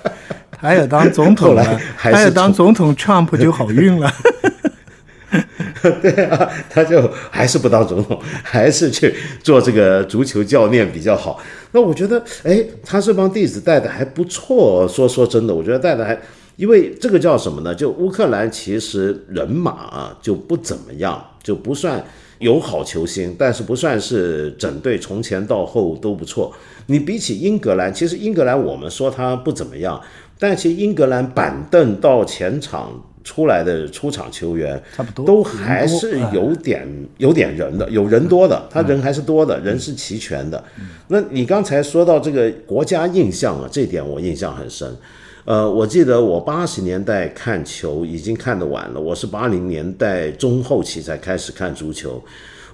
[0.65, 1.63] 还有当总统了，
[1.95, 4.11] 还有当总统，Trump 就好运了。
[6.01, 11.39] 对啊，他就还是不当总统，还是去做这个足球教练比较好。
[11.73, 14.87] 那我觉得，哎，他这帮弟子带的还不错。
[14.87, 16.19] 说说真的，我觉得带的还。
[16.55, 17.75] 因为这个叫什么呢？
[17.75, 22.01] 就乌克兰其实人马啊就不怎么样，就不算
[22.39, 26.55] 有好球星，但是不算是整队从前到后都不错。
[26.85, 30.01] 你比起英格兰，其实英格兰我们说他不怎么样，
[30.37, 32.91] 但其实英格兰板凳到前场
[33.23, 40.63] 出来的出场球员，差不多都还是有点有点人的，有人多的，他人还是多的，人是齐全的。
[41.07, 44.95] 那你刚才说到这个国家印象啊，这点我印象很深。
[45.45, 52.21] 呃，我记得我八十年代看球已经看得晚了，我是八零年代中后期才开始看足球。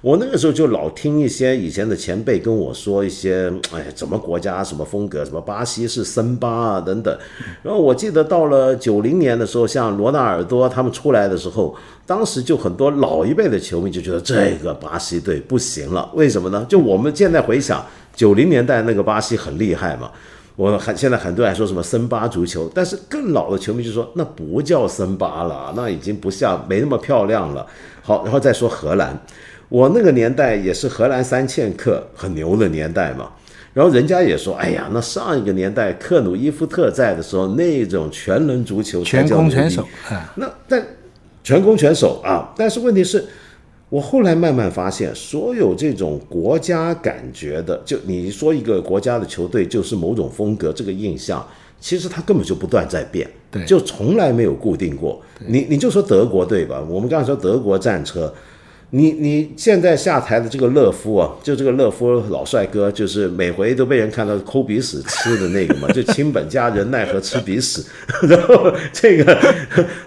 [0.01, 7.15] 我那个时候就老听一些以前的前辈跟我说一些，哎，怎么国家什么风格，什么巴西是森巴啊等等。
[7.61, 11.75] 然后我记得到了九零年的时候，像罗纳尔多他们出来的时候，
[12.07, 16.65] 当时就很多老一辈的球迷就觉得这个巴西队不行了，为什么呢？
[16.67, 17.85] 就我们现在回想
[18.15, 20.09] 九零年代那个巴西很厉害嘛。
[20.55, 27.65] 我很现在很多人说什么森巴足球，但是更老的球迷就说那不叫森巴了，那已经不像没那么漂亮了。
[28.01, 29.17] 好，然后再说荷兰，
[29.71, 33.31] 我那个年代也是荷兰三剑客很牛的年代嘛。
[33.73, 39.87] 然后人家也说，哎呀，那上一个年代克鲁伊夫特在的时候，那种全能足球全攻全守，
[40.35, 40.85] 那但
[41.43, 43.25] 全攻全守啊，但是问题是。
[43.89, 51.45] 我后来慢慢发现，所有这种国家感觉的，就你说一个国家的球队就是某种风格，这个印象
[51.77, 55.21] 其实它根本就不断在变，对，就从来没有固定过。
[55.45, 58.33] 你你就说德国队吧，我们刚才说德国战车，
[58.91, 67.83] 你你现在下台的这个勒夫啊，就这个勒夫老帅哥，就是每回都被人看到抠鼻屎吃的那个嘛，就亲本家人奈何吃鼻屎，
[68.29, 69.37] 然后这个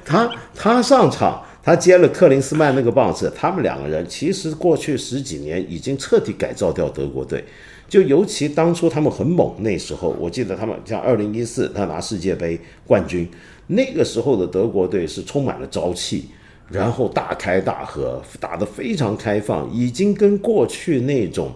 [0.05, 1.43] 他他上场。
[1.67, 7.43] 他接了克林斯曼那个棒子，他们两个人其实过去十几年已经彻底改造掉德国队，
[7.89, 13.27] 就尤其当初他们很猛那时候，我记得他们像二零一四他拿世界杯冠军，
[13.69, 16.27] 那个时候的德国队是充满了朝气，
[16.71, 21.53] 然后大开大合，打得非常开放，已经跟过去那种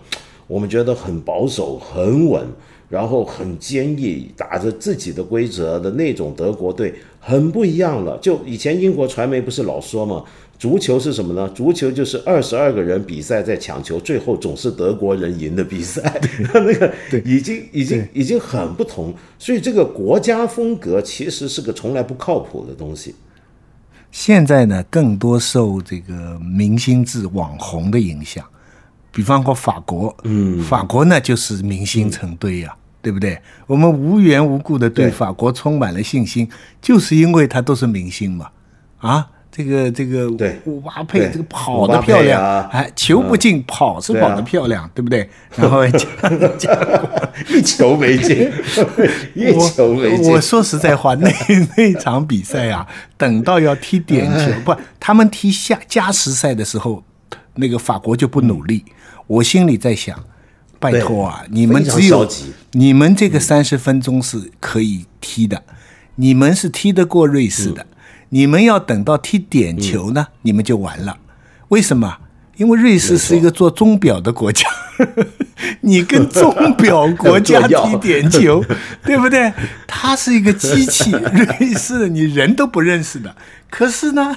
[0.47, 2.47] 我们觉得很保守、很稳。
[2.91, 8.17] 然后很坚毅，打着自己的规则的那种德国队很不一样了。
[8.17, 10.25] 就以前英国传媒不是老说吗？
[10.59, 11.47] 足球是什么呢？
[11.55, 16.19] 足球就是二十二个人比赛在抢球，最后总是德国人赢的比赛。
[16.55, 16.91] 那个
[17.27, 19.13] 已经已经已经很不同。
[19.39, 23.15] 所以这个国家风格其实是个从来不靠谱的东西。
[24.11, 28.45] 现在呢，更多受这个明星制网红的影响。
[29.11, 33.41] 比方说法国，嗯，法国呢就是明星成堆呀，对不对？
[33.67, 36.49] 我们无缘无故的对法国充满了信心，
[36.81, 38.49] 就是因为他都是明星嘛，
[38.99, 45.29] 啊，这个这个，对，姆巴佩这个跑得漂亮，哎，球不进，跑是跑得漂亮，对不对？
[45.57, 45.85] 然后
[47.49, 48.49] 一球没进，
[49.35, 50.31] 一球没进。
[50.31, 51.29] 我说实在话，那
[51.77, 57.03] 那场比赛啊，等到要踢点球，不，他们踢下加时赛的时候，
[57.57, 58.85] 那个法国就不努力。
[59.27, 60.17] 我心里在想，
[60.79, 62.25] 拜托啊，你们只有
[62.71, 65.61] 你们这个三十分钟是可以踢的，
[66.15, 67.85] 你们是踢得过瑞士的，
[68.31, 71.19] 你们要等到踢点球呢，你们就完了。
[71.69, 72.19] 为什么？
[72.57, 74.69] 因为瑞士是一个做钟表的国家，
[75.81, 78.65] 你跟钟表国家踢点球，
[79.05, 79.53] 对不对？
[79.87, 83.33] 它是一个机器， 瑞士你人都不认识的。
[83.71, 84.37] 可是呢，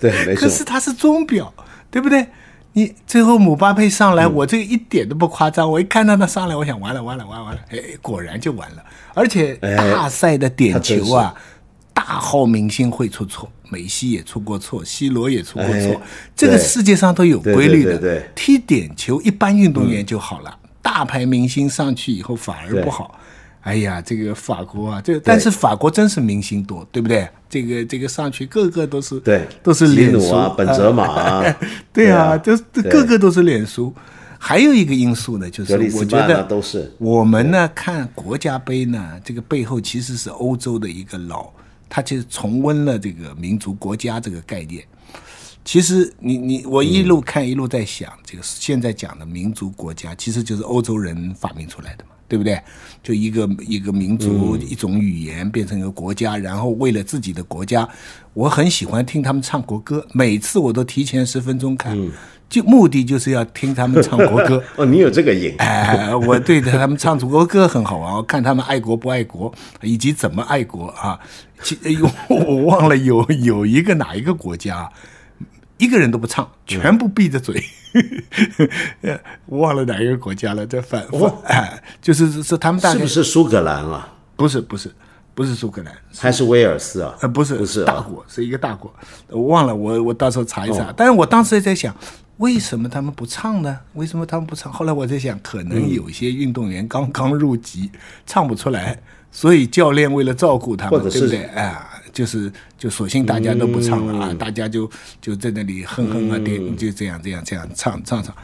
[0.00, 0.40] 对，没错。
[0.40, 1.54] 可是它是钟表，
[1.92, 2.26] 对不对？
[2.72, 5.70] 你最后姆巴佩上来，我这个一点都不夸张。
[5.70, 8.82] 我一看到他上来，我想完了完了完了完了，哎，果然就完了。
[9.14, 11.32] 而且大赛的点球啊。
[11.94, 16.00] 大号明星会出错，梅西也出过错，C 罗也出过错，
[16.34, 18.20] 这个世界上都有规律的。
[18.34, 23.18] 踢点球，一般运动员就好了，大牌明星上去以后反而不好。
[23.60, 27.28] 哎呀，这个法国啊，这但是法国真是明星多，对不对？
[27.48, 31.56] 这个这个上去个个都是对，都是脸熟啊，本泽马啊，
[31.92, 32.56] 对啊，就
[32.90, 33.94] 个个都是脸熟。
[34.36, 41.48] 还有一个因素呢，就是我觉得都是我们呢看国家杯呢，这个背后其实是欧洲的一个老。
[41.94, 44.82] 他其实重温了这个民族国家这个概念。
[45.62, 52.58] 其实你你我一路看一路在想，这个现在讲的民族国家，其实就是欧洲人发明出来的嘛，对不对？
[53.02, 57.86] 就一个一个民族一种语言变成一个国家，然后为了自己的国家，
[58.32, 61.94] 我很喜欢听他们唱国歌，每次我都提前十分钟看。
[62.48, 71.20] 就目的就是要听他们唱国歌 哦，你有这个瘾 哎，我对着他们唱祖国歌很好玩，我看他们爱国不爱国，以及怎么爱国啊。
[71.62, 71.76] 其
[72.30, 74.90] 我忘了有有一个哪一个国家，
[75.76, 77.62] 一个人都不唱，全部闭着嘴。
[79.46, 84.12] 忘了哪一个国家了，这反反哎，就是是他们大是不是苏格兰啊？
[84.36, 84.90] 不是不是。
[85.34, 87.16] 不是苏格兰，还是威尔斯啊？
[87.22, 88.92] 呃，不是，不是大国，是一个大国。
[89.28, 90.92] 我忘了，我我到时候查一查。
[90.94, 91.96] 但是我当时也在想，
[92.36, 93.78] 为什么他们不唱呢？
[93.94, 94.70] 为什么他们不唱？
[94.70, 97.90] 后来我在想，可能有些运动员刚刚入籍，
[98.26, 99.00] 唱不出来，
[99.30, 101.44] 所以教练为了照顾他们，对不对？
[101.44, 101.74] 哎，
[102.12, 108.34] 就是就索性大家都不唱了啊，大家就就在那里哼哼啊，点就这样这样这样唱唱唱。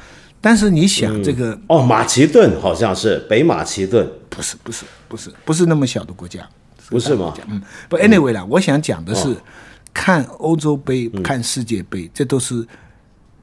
[0.40, 6.48] 但是你想这个哦，马其顿好像是北马其顿，不是不是不是不是那么小的国家。
[6.90, 7.34] 不是吗？
[7.48, 9.36] 嗯，不，anyway 啦，我想讲的是，
[9.92, 12.66] 看欧洲杯、看世界杯，这都是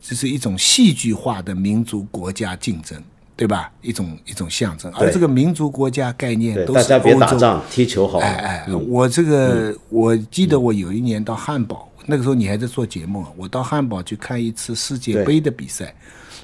[0.01, 2.99] 这是一种戏剧化的民族国家竞争，
[3.35, 3.71] 对吧？
[3.81, 4.91] 一种一种象征。
[4.93, 6.65] 而这个民族国家概念。
[6.67, 8.19] 大家别打仗，踢球好。
[8.19, 15.93] 哎哎，我这个我记得我有一年到汉堡，那个时候你还在做节目，我到汉堡去看一次世界杯的比赛，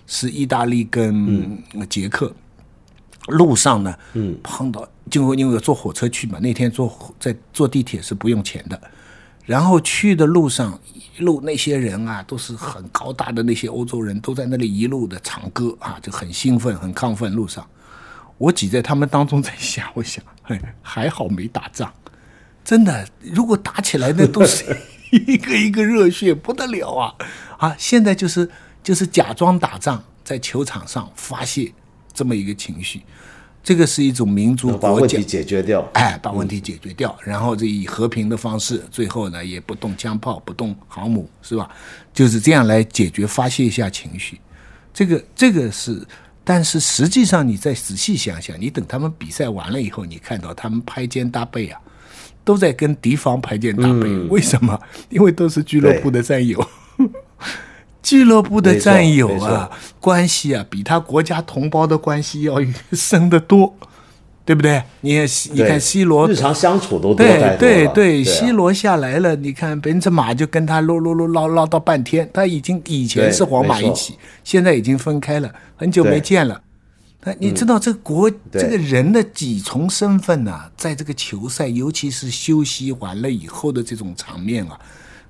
[0.05, 1.57] 是意大利跟
[1.89, 2.33] 捷克。
[3.27, 8.81] 路上呢，嗯，碰到就因为坐火车去嘛，那天坐在坐地铁是不用钱的，
[9.45, 17.31] 然后去的路上一路那些人啊，都是很高大的那些欧洲人，都在那里一路的唱歌啊，就很兴奋很亢奋。
[17.31, 17.65] 路上，
[18.37, 20.21] 我挤在他们当中在想，我想，
[20.81, 21.93] 还好没打仗，
[22.65, 24.65] 真的，如果打起来那都是
[25.11, 27.15] 一个一个热血不得了啊
[27.57, 27.75] 啊！
[27.77, 28.49] 现在就是
[28.83, 31.71] 就是假装打仗，在球场上发泄。
[32.13, 33.01] 这么一个情绪，
[33.63, 41.69] 这个是一种民族国家，把问题解决掉，哎，把问题解决掉，然后这以和平的方式，最后呢也不动枪炮，不动航母，是吧？
[42.13, 44.39] 就是这样来解决，发泄一下情绪。
[44.93, 46.05] 这个这个是，
[46.43, 51.79] 但是实际上你再仔细想想，你等他们比赛完了以后，你看到他们拍肩搭背啊，
[52.43, 54.79] 都在跟敌方拍肩搭背，为什么？
[55.09, 56.59] 因为都是俱乐部的战友。
[58.01, 62.55] 俱乐部的战友啊，关系啊，比他国家同胞的关系要
[62.93, 63.75] 深得多，
[64.43, 64.81] 对不对？
[65.01, 65.19] 你
[65.53, 76.61] 你看 C 罗日常相处都对对对，C 罗下来了，你看本泽马就跟他唠唠唠唠唠到半天，他已经以前是皇马一起，现在已经分开了，很久没见了。
[77.23, 80.59] 那你知道这个国这个人的几重身份呢？
[80.75, 84.79] 在这个球赛，尤其是休息完了以后的这种场面啊，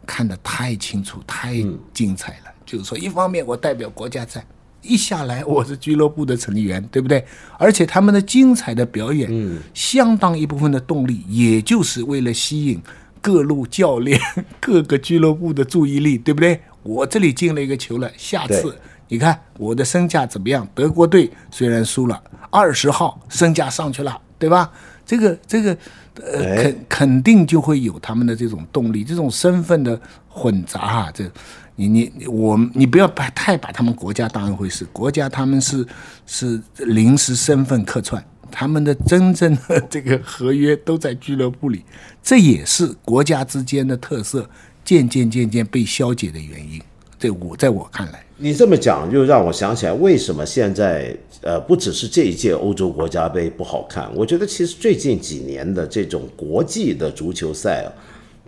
[0.07, 1.55] 看得太清楚，太
[1.93, 2.51] 精彩了。
[2.71, 4.41] 就是说，一方面我代表国家在，
[4.81, 7.25] 一下来我是俱乐部的成员，对不对？
[7.57, 12.81] 而且他们的精彩的表演，嗯，相当一部分的动力，也就是为了吸引
[13.19, 14.17] 各路教练、
[14.61, 16.61] 各个俱乐部的注意力，对不对？
[16.81, 18.73] 我这里进了一个球了，下次
[19.09, 20.65] 你看我的身价怎么样？
[20.73, 24.71] 德国队虽然输了，二十号身价上去了，对吧？
[25.05, 25.77] 这个这个，
[26.23, 31.29] 呃，肯肯定就会有他们的这种动力，这种身份的混杂哈，这。
[31.75, 35.85] 你你我你不要把太把他们国家当一回事，国家他们是
[36.27, 41.83] 是临时身份客串，他们的真正的这个合约都在俱乐部里，
[42.21, 44.47] 这也是国家之间的特色
[44.83, 46.79] 渐渐渐渐被消解的原因。
[47.17, 57.89] 这我在我看来，你这么讲就让我想起来，为什么现在呃不只是这一届欧洲国家杯不好看，我觉得其实最近几年的这种国际的足球赛啊。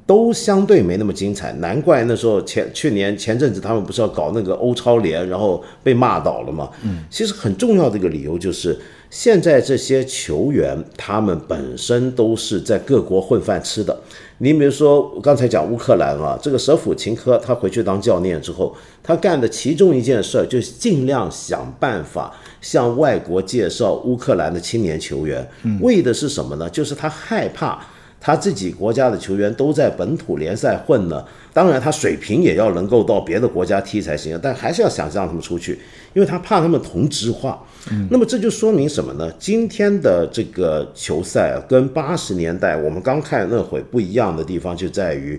[0.06, 6.70] 都相对没那么精彩，难怪那时候前去年前阵子他们不是要搞那个欧超联，然后被骂倒了嘛。
[6.84, 8.78] 嗯，其实很重要的一个理由就是，
[9.10, 13.98] 现在这些球员他们本身都是在各国混饭吃的。
[14.40, 26.70] 你比如说我刚才讲乌克兰啊，这个舍甫琴科他回去当教练之后，他干的其中一件事儿就是尽量想办法向外国介绍乌克兰的青年球员，嗯为的是什么呢？
[26.70, 27.80] 就是他害怕。
[28.26, 31.22] 他自己国家的球员都在本土联赛混呢，
[31.52, 35.78] 当然他水平也要能够到别的国家踢才行，但还是要想让他们出去，
[36.14, 37.62] 因为他怕他们同质化。
[38.10, 39.30] 那么这就说明什么呢？
[39.38, 45.38] 今天的这个球赛啊，跟八十年代我们刚看那会不一样的地方就在于，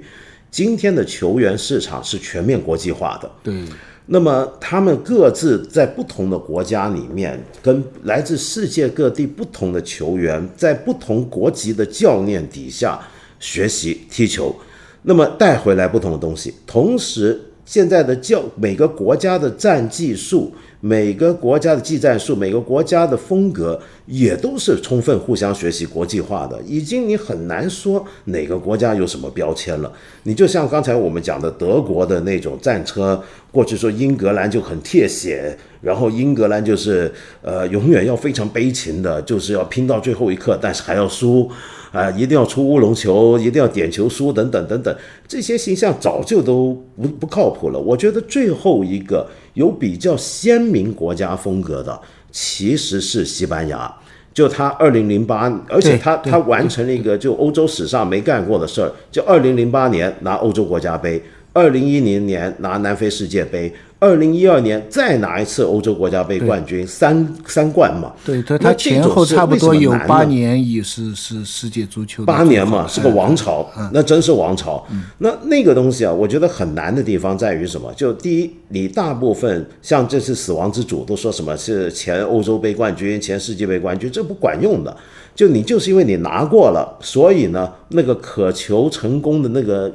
[0.50, 3.30] 今天的球员市场是全面国际化的。
[3.42, 3.64] 对。
[4.06, 13.00] 那么他们各自在不同的国家里面，跟来自世界各地不同的球员，在不同国籍的教练底下
[13.40, 14.54] 学习踢球，
[15.02, 16.54] 那么带回来不同的东西。
[16.66, 20.52] 同时，现在的教每个国家的战技术。
[20.80, 26.60] 每个国家的技战术，每个国家的风格也都是充分互相学习、国际化的。
[26.66, 29.90] 已经你很难说哪个国家有什么标签了。
[30.24, 33.18] 你就像刚才我们讲的德国的那种战车，
[33.50, 37.10] 过去说英格兰就很贴血，然后英格兰就是
[37.40, 41.50] 呃永远要非常悲情的，就是要拼到最后一刻，但是还要输。
[41.94, 44.94] 啊，一定要出乌龙球，一定要点球输，等等等等，
[45.28, 47.78] 这些形象早就都不不靠谱了。
[47.78, 51.98] 我觉得最后一个有比较鲜明国家风格的，
[52.32, 53.94] 其实是西班牙。
[54.34, 61.22] 就他二零零八，而且他他完成了一个就欧洲史上没干过的事儿，就二零零八年拿欧洲国家杯，
[61.54, 63.72] 二零一零年拿南非世界杯。
[64.00, 68.12] 二零一二年再拿一次欧洲国家杯冠军，三三冠嘛。
[68.22, 74.86] 对，他他前后差不多有八年也是是世界足球八年嘛，是个王朝，那真是王朝。
[75.18, 77.90] 那那个东西啊，我觉得很难的地方在于什么？
[77.94, 84.94] 就第一，你大部分像这次死亡之组都说什么是前欧洲杯冠军、前世界杯冠军，这不管用的。
[85.34, 89.90] 就你就是因为你拿过了，所以呢，那个渴求成功的那个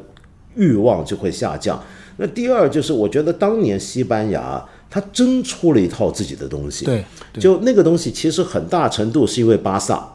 [0.60, 1.82] 欲望就会下降。
[2.18, 7.02] 那第二就是，我觉得当年西班牙他真出了一套自己的东西，对，
[7.40, 10.06] 就那个东西其实很大程度是因为巴萨，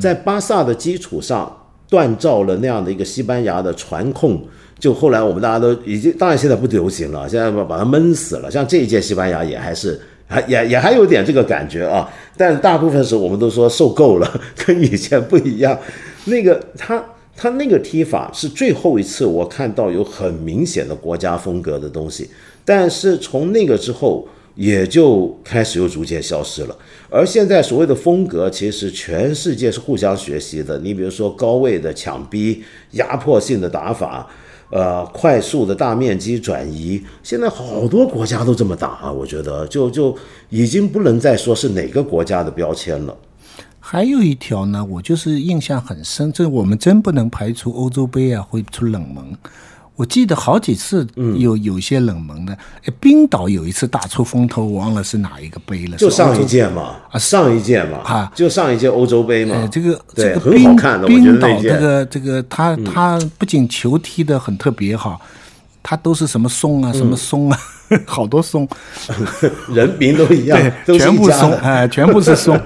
[0.00, 1.52] 在巴萨的基础上
[1.90, 4.40] 锻造了那样的一个西班牙的传控，
[4.78, 8.48] 就后来我们大家都已经，当然现在不流行了，现在把把它闷死了。
[8.48, 15.76] 像这一届西班牙也还是还也也还有点这个感觉啊，但大部分时候我们都说受够了，跟以前不一样，
[16.26, 17.02] 那个他。
[17.40, 22.28] 他那个踢法是最后一次我看到有很明显的国家风格的东西，
[22.64, 24.26] 但是从那个之后
[24.56, 26.76] 也就开始又逐渐消失了。
[27.08, 30.76] 而现在所谓的风格，其实全世界是互相学习的。
[30.80, 32.60] 你比如说高位的抢逼、
[32.94, 34.28] 压迫性的打法，
[34.72, 39.12] 呃，快速的大面积转移，现在好多国家都这么打啊。
[39.12, 40.12] 我觉得就就
[40.50, 43.16] 已经不能再说是哪个国家的标签了。
[43.90, 49.24] 还有一条呢，我就是印象很深，这我们真不能排除欧洲杯啊会出冷门。
[49.96, 51.06] 我记得好几次
[51.38, 52.54] 有有些冷门的，
[53.00, 58.30] 冰岛有一次大出风头，忘了是哪一个杯了，就上一届嘛，啊上一届嘛，啊。
[58.34, 65.18] 就上一届欧洲杯嘛，这个这个很好看的，冰岛这个这个他他不仅球踢得很特别哈，
[65.82, 67.58] 他都是什么松啊什么松啊，
[68.04, 68.68] 好多松，
[69.72, 72.54] 人名都一样，全部松哎，全部是松。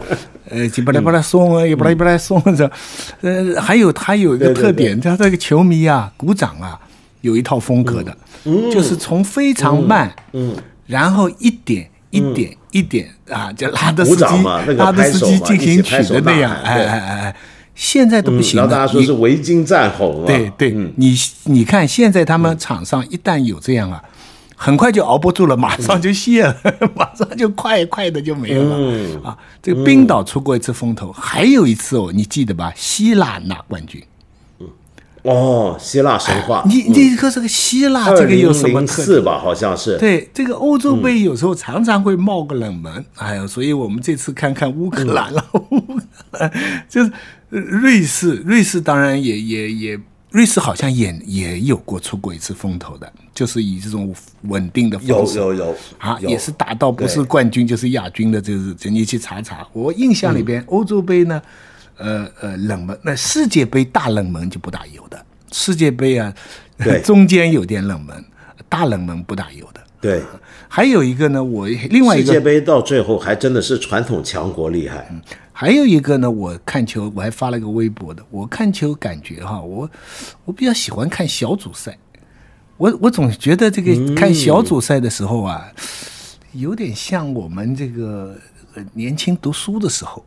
[0.53, 2.71] 呃，就不来不来送啊，也不来不来送着，
[3.23, 6.79] 呃，还有他有一个特点，他这个球迷啊，鼓掌啊，
[7.23, 8.15] 有一套风格的，
[8.71, 10.55] 就是从非常慢，嗯，
[10.87, 14.25] 然后一点一点一点啊，就拉着司机
[14.77, 17.37] 拉着司机进行曲的那样，哎哎哎，
[17.75, 18.69] 现在都不行了。
[18.69, 24.03] 大家说是围巾战吼对对，你你看现在他们场上一旦有这样了。
[24.63, 26.57] 很快就熬不住了，马上就泄了，
[26.95, 28.77] 马上就快快的就没有了
[29.25, 29.37] 啊！
[29.61, 32.73] 这个冰岛出过一次风头，还有一次哦，你记得吧？
[32.77, 34.01] 希腊拿冠军。
[34.61, 34.69] 嗯，
[35.23, 36.63] 哦，希腊神话。
[36.65, 39.03] 你你说这个希腊这个有什么特？
[39.03, 39.99] 色吧，好像是。
[39.99, 45.45] 对，这个欧洲杯有时候常常会冒个冷门，哎呀，所以我们这次看看乌克兰了，
[46.89, 47.11] 就是
[47.51, 50.01] 瑞士，瑞士当然也也也。
[50.33, 54.15] 瑞士好像也也有过出过一次风头的，就是以这种
[54.45, 59.67] 稳定的方式，有有有啊，也是打到不是冠军就是亚军的，就是你去查查。
[59.75, 61.41] 我印象里边，欧洲杯呢，
[61.99, 65.23] 呃呃冷门，那世界杯大冷门就不大有的。
[65.53, 66.33] 世界杯啊，
[67.05, 68.25] 中间有点冷门，
[68.71, 69.81] 大冷门不大有的。
[70.01, 70.23] 对，
[70.67, 75.15] 还有一个呢，我另外一个世界杯到最后还真的是传统强国厉害。
[75.63, 79.89] 还有一个呢，我看球我还发了个微博的，我看球感觉哈，我
[80.45, 81.97] 我比较喜欢看小组赛，
[82.77, 85.71] 我我总觉得这个看小组赛的时候啊，
[86.51, 88.37] 有点像我们这个
[88.75, 90.25] 呃年轻读书的时候，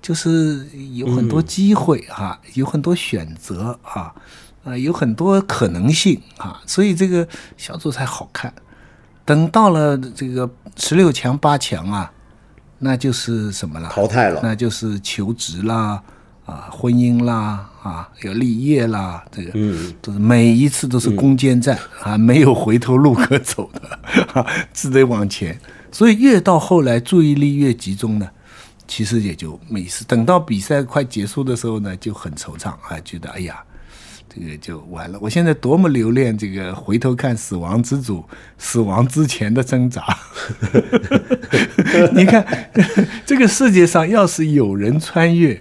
[0.00, 0.64] 就是
[0.94, 4.14] 有很多机会哈，有很多选择啊，
[4.62, 8.54] 啊，有很多可能性啊，所以这个小组赛好看。
[9.24, 12.12] 等到了这个十六强、八强啊，
[12.80, 13.88] 那就是什么了？
[13.90, 14.40] 淘汰了。
[14.42, 16.02] 那就是求职啦，
[16.46, 25.56] 啊，婚姻啦，啊，要立业啦，这个，嗯，都是每一次都是攻坚战啊，没有回头路可走的， 只得往前。
[25.92, 28.28] 所以越到后来，注意力越集中呢，
[28.88, 30.04] 其实也就没事。
[30.04, 33.62] 等到比赛快结束的时候呢，就很惆怅啊，觉得哎呀。
[34.32, 35.18] 这个就完了。
[35.20, 38.24] 我现在多么留恋这个回头看死亡之组
[38.58, 40.02] 死亡之前的挣扎。
[42.14, 42.70] 你看，
[43.26, 45.60] 这个世界上要是有人穿越，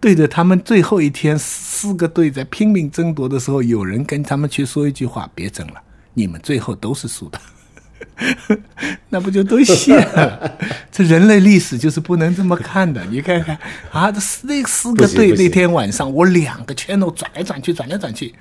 [0.00, 5.74] 对着他们最后一天四个队在拼命争夺的时候，有人跟他们去说一句话：“别争了，
[6.14, 7.38] 你们最后都是输的。”
[9.10, 10.52] 那不就都谢了？
[10.90, 13.04] 这人类历史就是不能这么看的。
[13.10, 13.58] 你看看
[13.92, 18.34] 啊，这四那四个队那天晚上，我两个圈都转来转去，转来转去。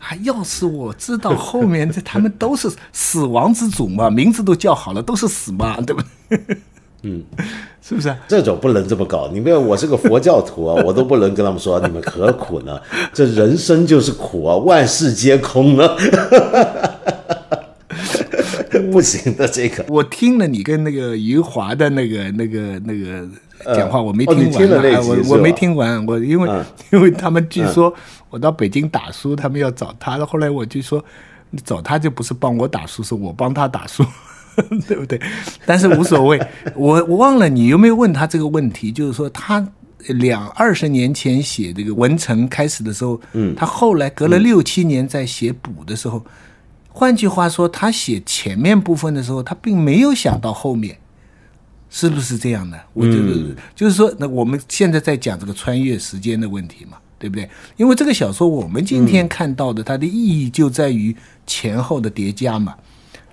[0.00, 6.58] 啊，要是我知道后面这他们都是死亡之主嘛，名字都叫好了，都是死嘛，对不对？
[7.02, 7.22] 嗯，
[7.82, 8.14] 是不是？
[8.28, 9.30] 这种不能这么搞。
[9.32, 12.78] 你别，我是个佛教徒啊，我都不能跟他们说你们何苦呢？
[13.14, 15.96] 这人生就是苦啊，万事皆空啊。
[18.94, 23.28] 不行的，这个我听了你跟那个余华的那个、那个、那个
[23.74, 25.04] 讲话，我没听完。
[25.04, 26.48] 我我没听完，我因为
[26.92, 27.92] 因为他们据说
[28.30, 31.04] 我到北京打书，他们要找他，后来我就说，
[31.64, 34.04] 找他就不是帮我打书，是我帮他打书，
[34.86, 35.20] 对不对？
[35.66, 36.40] 但是无所谓，
[36.76, 39.66] 我我忘了你有没有问他这个问题，就是说他
[40.06, 46.24] 两二十年前写这个《文成》开始的时候，嗯，他后来隔了六七年在写补的时候。
[46.96, 50.96] 换句话说，他写前面部分的时候，他并没有想到后面，
[51.90, 52.80] 是不是这样的？
[52.92, 57.50] 我觉得就是说，那我们现在在讲这个穿越时间的问题嘛，对不对？
[57.76, 61.14] 因为这个小说我们今天看到的，它的意义就在于
[61.44, 62.76] 前后的叠加嘛，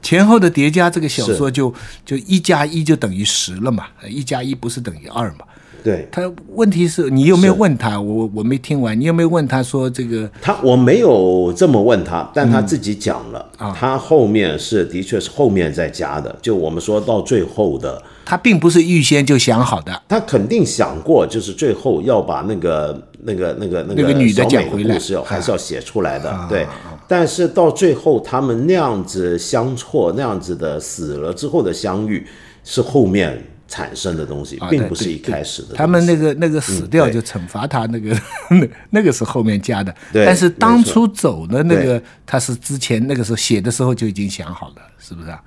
[0.01, 1.71] 前后的叠加，这个小说就
[2.03, 5.45] 就一加一就等于十了嘛，一加一不是等于二嘛。
[5.83, 7.99] 对他，问题是你有没有问他？
[7.99, 10.29] 我我没听完，你有没有问他说这个？
[10.41, 16.35] 他我没有这么问他，但他自己讲了，他后面是的确是后面再加的。
[16.41, 26.47] 就我们说到最后的，他并不是预先就想好的，他肯定想过，就是最后要把那个那个那个那个女的讲回来，是要还是要写出来的。
[26.47, 26.67] 对，
[27.07, 32.25] 但是到最后他们那样子相错，那样子的死了之后的相遇，
[32.63, 33.41] 是后面。
[33.71, 35.73] 产生的东西并不是一开始的。
[35.75, 38.13] 他们那个那个死掉就惩罚他那个
[38.49, 39.95] 那那个是后面加的。
[40.13, 45.41] 但是当初走的那个他是之前那个时候写的时候就已经想好了，是不是啊？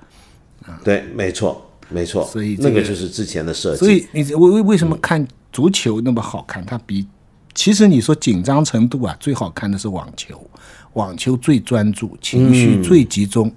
[0.83, 2.25] 对，没错，没错。
[2.25, 3.77] 所以那个就是之前的设计。
[3.77, 6.65] 所以你为为为什么看足球那么好看？
[6.65, 7.07] 它比
[7.53, 10.49] 其实你说紧张程度啊，最好看的是网球。
[10.93, 13.53] 网球最专注，情绪最集中。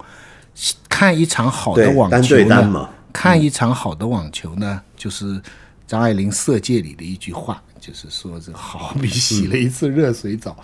[0.89, 2.89] 看一场好的网球呢？
[3.19, 5.43] 看一场好的网球呢，就是
[5.89, 10.57] 张爱玲《色戒》里的一句话，就是说这好比洗了一次热水澡，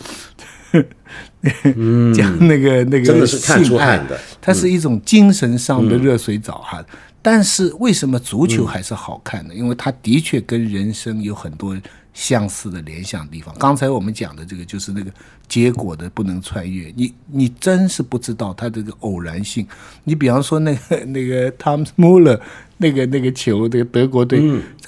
[2.14, 6.84] 讲那个那个真的是看出汗的，它是一种精神上的热水澡哈。
[7.20, 9.52] 但是为什么足球还是好看呢？
[9.52, 11.76] 因为它的确跟人生有很多。
[12.14, 15.10] 相似的联想地方，刚才我们讲的这个就是那个
[15.48, 19.66] 结果的不能穿越，你你真是不知道它这个偶然性。
[20.04, 22.40] 你比方说那个 那个 Tom Muller
[22.78, 24.40] 那个那个球，这个德国队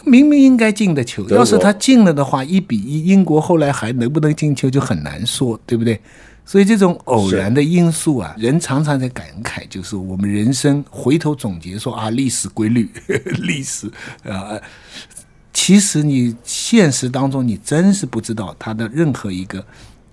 [0.05, 6.01] 明明应该进的球，要是他进了的话，一比一，英国后来还能不能进球就很难说，对不对？
[6.45, 12.89] 所以这种偶然的因素啊，人常常在感慨，就是我们人生回头总结说啊，历史规律，
[13.43, 13.91] 历史
[14.23, 14.57] 啊。
[15.59, 19.59] 其实你现实当中，你真是不知道它的任何一个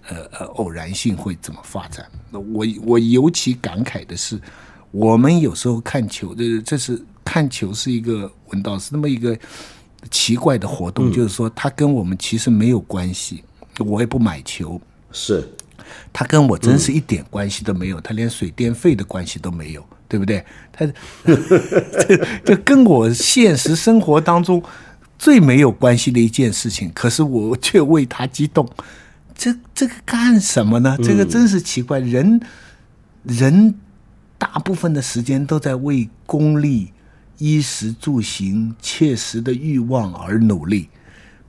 [0.08, 2.06] 呃呃偶然性会怎么发展。
[2.32, 4.40] 那我我尤其感慨的是，
[4.90, 9.38] 我们有时候看球，这这是看球是一个文道是那么一个
[10.10, 13.44] 奇怪的活动，就是说它跟我们其实没有关系。
[13.80, 14.80] 我也不买球，
[15.12, 15.46] 是
[16.14, 20.42] 它跟我真是一点关系都没有，它连水电费的关系都没有，对不对？
[20.72, 20.86] 它
[22.46, 24.64] 就跟我现实生活当中。
[25.24, 28.70] 最没有关系的一件事情，可是我却为他激动。
[29.34, 30.98] 这这个干什么呢？
[31.02, 31.98] 这个真是奇怪。
[32.02, 32.42] 人
[33.24, 33.74] 人
[34.38, 36.92] 大部分的时间都在为功利、
[37.38, 40.90] 衣食住行、切实的欲望而努力，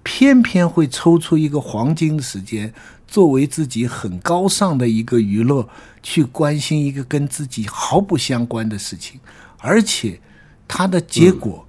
[0.05, 2.72] 偏偏会抽出一个黄金的时间，
[3.09, 5.68] 作为自己很高尚的一个娱乐，
[6.01, 9.18] 去关心一个跟自己毫不相关的事情，
[9.59, 10.20] 而且
[10.68, 11.66] 它的结果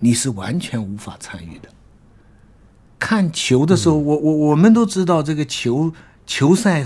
[0.00, 1.68] 你是完全无法参与的。
[2.98, 5.92] 看球的时候，我我我们都知道这个球
[6.26, 6.84] 球赛。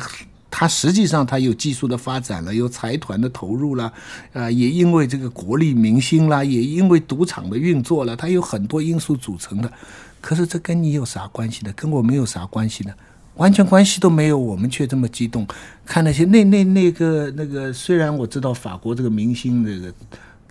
[0.55, 3.91] 它实际上它有技术的发展了，有财团的投入了，
[4.35, 9.73] 啊，也因为这个国力明星啦，也因为赌场的运作了，它有很多因素组成的。
[10.21, 11.73] 可是这跟你有啥关系呢？
[11.75, 12.93] 跟我没有啥关系呢？
[13.37, 14.37] 完全关系都没有。
[14.37, 15.47] 我们却这么激动，
[15.87, 17.73] 看那些那那那个那个。
[17.73, 19.93] 虽然我知道法国这个明星这个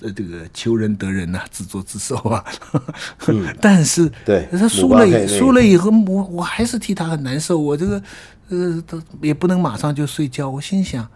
[0.02, 2.43] 呃这个求人得人呐，自作自受啊，
[3.62, 7.58] 但是对他输了输了以后，我我还是替他很难受。
[7.58, 8.02] 我这个。
[8.54, 10.49] 呃，他也不能马上就睡觉。
[10.49, 11.08] 我心想，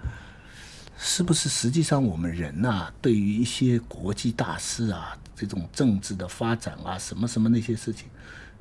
[0.98, 8.06] 是不是实际上我们人呐，对于一些国际大事啊，这种政治的发展啊，什么什么那些事情，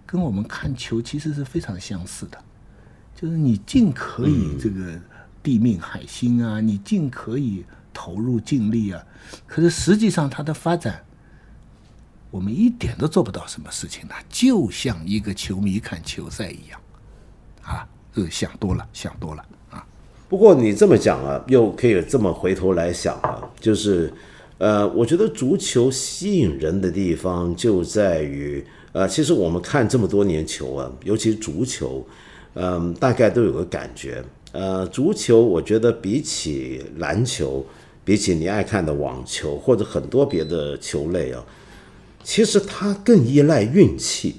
[0.05, 2.39] 跟我们看球其实是非常相似的。
[3.15, 5.01] 就是你尽可以这个
[5.41, 7.65] 地命海心啊，你尽可以
[7.95, 9.03] 投入尽力啊，
[9.47, 11.05] 可是实际上它的发展，
[12.31, 16.79] 我们一点都做不到什么事情的，就像一个球迷看球赛一样，
[17.63, 17.89] 啊。
[18.17, 19.85] 呃，想多了，想多了啊。
[20.29, 24.15] 不过你这么讲啊，又可以这么回头来想啊，就是，
[24.59, 32.07] 呃，我觉得足球吸引人的地方就在于，呃，其实我们看这么多年球啊，尤其足球，
[32.55, 37.67] 嗯，大概都有个感觉，呃，足球我觉得比起篮球，
[38.05, 41.45] 比起你爱看的网球或者很多别的球类啊，
[42.23, 44.37] 其实它更依赖运气。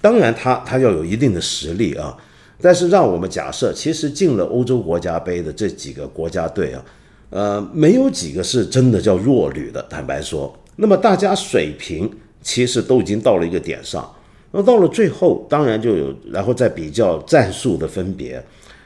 [0.00, 2.16] 当然，它它要有一定的实力啊。
[2.60, 6.84] 但是让我们假设，其实进了欧洲国家杯的这几个国家队啊，
[7.28, 9.82] 呃，没有几个是真的叫弱旅的。
[9.90, 12.10] 坦白说，那么大家水平
[12.42, 14.10] 其实都已经到了一个点上。
[14.52, 18.42] 那到了最后，当然就有，然后再比较战术的分别，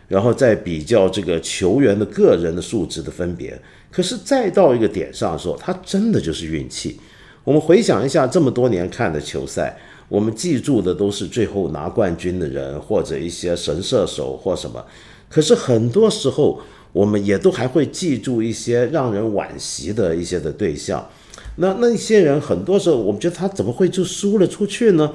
[0.08, 3.56] 然后再比较这个球员的个人的素质的分别。
[3.90, 7.00] 可是再到一个点上的时候，他真的就是运气。
[7.44, 9.76] 我们回想一下这么多年看的球赛。
[10.08, 14.84] 我们记住的都是最后拿冠军的人，或者一些神射手或什么。
[15.28, 16.60] 可是很多时候，
[16.92, 21.08] 我们也都还会记住一些让人惋惜的一些的对象。
[21.56, 25.12] 那那些人，很多时候我们觉得他怎么会就输了出去呢？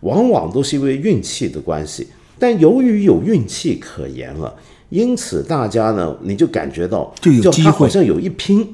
[0.00, 2.08] 往往都是因为运气的关系。
[2.38, 4.56] 但由于有运气可言了，
[4.90, 8.66] 因此大家呢，你就感觉到就有机会，好像有一拼。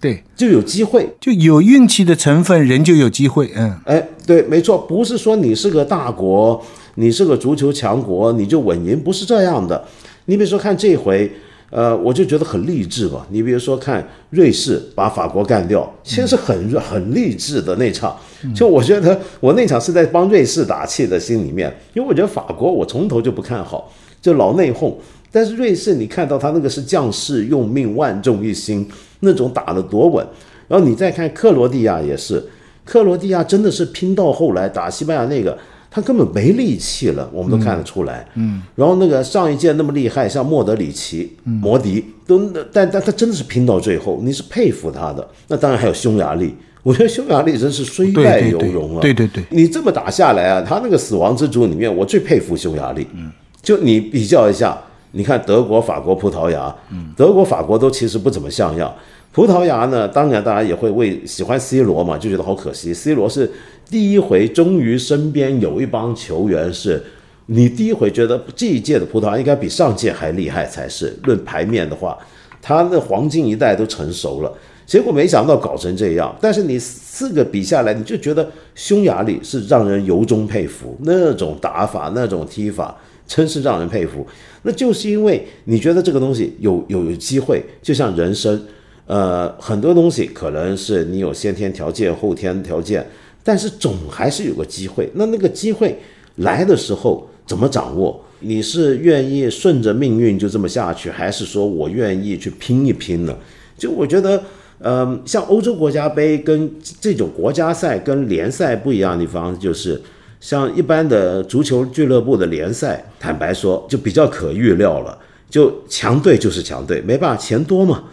[0.00, 3.50] 对，就有机会，就有运气的成分，人就有机会。
[3.54, 6.58] 嗯，哎，对，没错，不是说你是个大国，
[6.94, 9.84] 你是个足球强国，你就稳赢，不是这样的。
[10.24, 11.30] 你比如说看这回，
[11.68, 13.26] 呃，我就觉得很励志吧。
[13.28, 18.16] 你比如说看瑞士把法国干掉，其实很很励志的那场。
[18.54, 23.92] 就我觉得我那场是在帮瑞士打气的心里面，因为我觉得法国我从头就不看好，
[24.22, 24.94] 就老内讧。
[25.32, 28.88] 但是瑞士，你看到他那个是将士用命，万众一心。
[29.22, 30.26] 那种打得多稳，
[30.66, 32.42] 然后你再看克罗地亚也是，
[32.86, 35.58] 克罗地亚真的是拼到后来打西班牙那个，
[35.90, 38.26] 他根本没力气了，我们都看得出来。
[38.36, 45.28] 嗯，然后那个上一届那么厉害，像莫德里奇、摩迪都，但但他真的是拼到最后，你是佩服他的。
[45.48, 49.02] 那当然还有匈牙利，我觉得匈牙利真是虽败犹荣啊。
[49.02, 53.06] 对对对，你这么打下来啊，他那个死亡之组里面，我最佩服匈牙利。
[53.12, 54.80] 嗯，就你比较一下。
[55.12, 56.74] 你看德国、法国、葡萄牙，
[57.16, 58.94] 德国、法国都其实不怎么像样。
[59.32, 62.92] 葡萄牙呢，当然大家也会为喜欢 C 罗嘛，就觉得好可惜。
[62.92, 63.50] C 罗是
[63.88, 67.00] 第一回，终于身边有一帮球员是，
[67.46, 71.16] 你第一回觉得这一届的葡萄牙应该比上届还厉害才是。
[71.22, 72.18] 论牌面的话，
[72.60, 74.52] 他的黄金一代都成熟了，
[74.84, 76.34] 结果没想到搞成这样。
[76.40, 82.96] 但是你四个比下来，你就觉得匈牙利是让人由衷佩服，那种打法、那种踢法，
[83.30, 84.26] 真是让人佩服。
[84.62, 88.60] 那就是因为你觉得这个东西有有有机会，就像人生，
[89.06, 93.06] 呃，很多东西可能是你有先天条件、后天条件，
[93.44, 95.08] 但是总还是有个机会。
[95.14, 95.96] 那那个机会
[96.36, 98.20] 来的时候怎么掌握？
[98.40, 103.36] 你是愿意顺着命运就这么下去，还是说我愿意去拼一拼呢？
[103.78, 104.42] 就我觉得，
[104.80, 106.70] 嗯，像欧洲国家杯跟
[107.00, 110.02] 这种国家赛跟联赛不一样的地方就是。
[110.40, 115.16] 像一般的足球俱乐部的联赛，坦白说就比较可预料了，
[115.48, 118.04] 就强队就是强队，没办法，钱多嘛。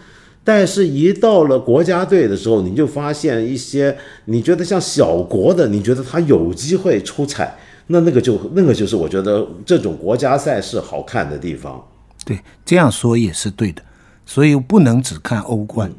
[0.44, 7.54] 但是，一到了国家队的时候，你就发现一些你觉得像小国的，你觉得他有机会出彩，
[7.88, 11.86] 那那个就那个就是我觉得这种国家赛事好看的地方。
[12.26, 13.82] 对，这样说也是对的，
[14.26, 15.92] 所以不能只看欧冠。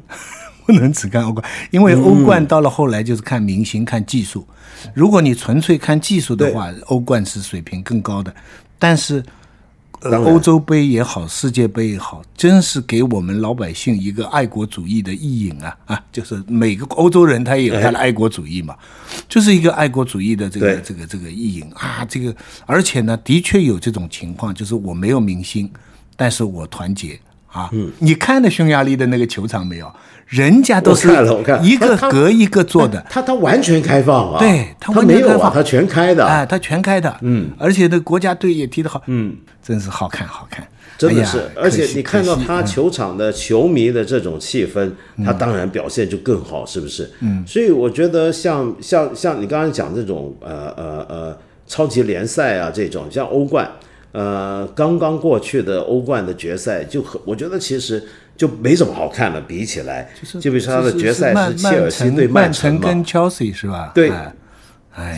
[0.69, 4.47] 不能只看欧冠，因为欧冠到了后来就是看明星、看技术。
[4.93, 8.31] 如果你纯粹看技术的话，欧冠是水平更高的。
[8.77, 9.23] 但是，
[10.01, 16.03] 呃，欧洲杯也好，世界杯也好，真是给我们老百姓一个爱国主义的意淫啊 啊！
[16.11, 18.75] 就是每个欧洲人他也有他的爱国主义嘛，
[19.27, 22.05] 就是一个爱国主义的这个这个这个意淫啊。
[22.07, 22.33] 这个
[22.67, 25.69] 而且呢，的确有这种情况，就是我没有明星，
[26.15, 27.19] 但是我团结。
[27.51, 29.91] 啊，嗯，你看了匈牙利的那个球场没有？
[30.27, 31.07] 人家都是
[31.63, 40.63] 一个隔一个做的，他他完全开放啊，对他完全开放，他全开的，哎，他全开的，嗯，而且那国家队也踢得好，嗯，真是好看好看，
[40.99, 44.91] 真的是，而且你看到他球场的球迷的这种气氛，
[45.25, 47.09] 他当然表现就更好，是不是？
[47.21, 53.67] 嗯，所以我觉得像像像你刚刚讲这种呃呃呃超级联赛啊这种，像欧冠。
[54.11, 58.03] 呃，刚刚过去的欧冠的决赛就很，我觉得其实
[58.35, 63.91] 就没什么好看的，比起来，就比如说他的决赛是切尔西对曼城跟 Chelsea 是吧？
[63.93, 64.33] 对，哎，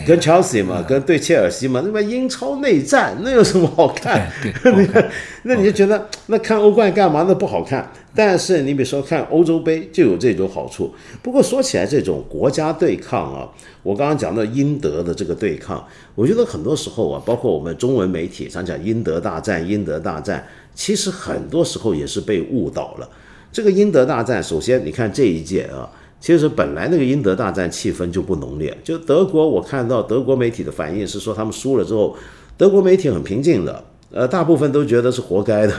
[0.06, 4.30] 跟 Chelsea 嘛，跟对切尔西嘛，那么英超内战那有什么好看？
[4.42, 5.04] 对，
[5.44, 7.24] 那你就觉得那看欧冠干嘛？
[7.28, 7.90] 那不好看。
[8.14, 10.94] 但是你比如说看欧洲杯就有这种好处。
[11.22, 13.48] 不过说起来，这种国家对抗啊，
[13.82, 15.82] 我刚刚讲到英德的这个对抗，
[16.14, 23.08] 我觉得很多时候啊，包括我们中文媒体常讲英德大战，英德大战，其实很多时候也是被误导了。
[23.50, 25.88] 这个英德大战，首先你看这一届啊，
[26.22, 28.72] 其实本来那个英德大战气氛就不浓烈。
[28.84, 32.16] 就德国，我看到德国媒体的反应是说，他们输了之后，
[32.56, 33.84] 德国媒体很平静的。
[34.12, 35.74] 呃，大部分都觉得是活该的，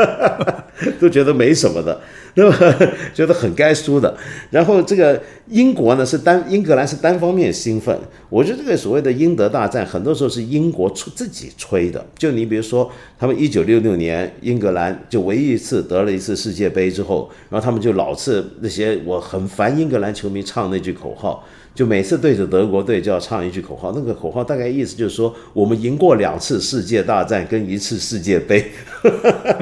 [0.98, 2.00] 都觉得没什么的，
[2.34, 2.56] 那么
[3.14, 4.16] 觉得很该输的。
[4.50, 12.04] 然后这个英国呢是单英格兰是单方面兴奋，我觉得这个所谓的英德大战，很多时候是英国吹自己吹的。
[12.16, 21.44] 就你比如说，他们一九六六年英格兰就唯一一次得了一次世界杯之后，然后他们就老是那些我很烦英格兰球迷唱那句口号。
[21.80, 28.62] 就每次对着德国队就要唱一句口号，那个口号大概意思就是说，我们赢过两次世界大战跟一次世界杯，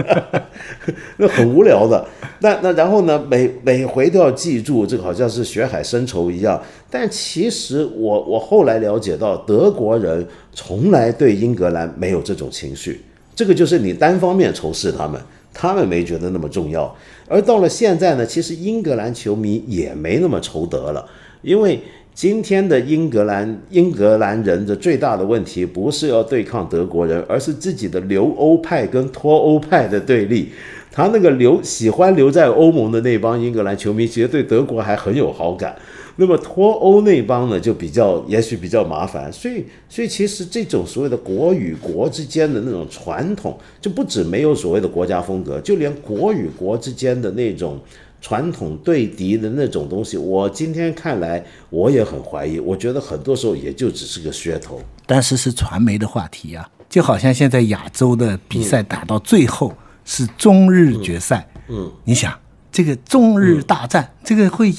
[1.17, 2.05] 那很无聊的。
[2.41, 6.61] 那那然后呢，每每回都要记住这个，好像是血海深仇一样。
[6.91, 13.01] 但其实我我后来了解到，德国人从来对英格兰没有这种情绪，
[13.37, 15.21] 这个就是你单方面仇视他们，
[15.55, 16.93] 他们没觉得那么重要。
[17.29, 21.09] 而到了现在呢，其实英格兰球迷也没那么仇德了，
[21.43, 21.81] 因为。
[22.19, 30.49] 今天的英格兰英格兰人的最大的问题，不是要对抗德国人，而是自己的留欧派跟脱欧派的对立。
[30.91, 35.77] 他那个留喜欢留在欧盟的那帮英格兰球迷，其实对德国还很有好感。
[36.17, 39.33] 那么脱欧那帮呢，就比较也许比较麻烦。
[39.33, 47.79] 所以，所以其实这种所谓的国与国之间的那种传统，就不止没有所谓的国家风格，就连国与国之间的那种。
[48.21, 52.59] 传统对敌的那种东西，我今天看来我也很怀疑。
[52.59, 59.73] 我觉得很多时候也就只是个噱头，但是是传媒的话题啊，就好像现在亚洲的比赛打到最后
[60.05, 62.37] 是中日决赛，嗯，你想
[62.73, 64.75] 这个中日大战，这个会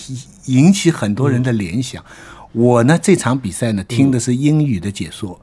[0.46, 2.04] 引起很多人的联想。
[2.52, 5.40] 我呢这场比赛呢听的是英语的解说，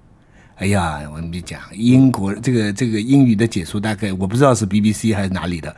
[0.57, 5.75] 哎呀，我跟你讲，英国这个这个英语的解说大概我不知道是 BBC 还是哪里的。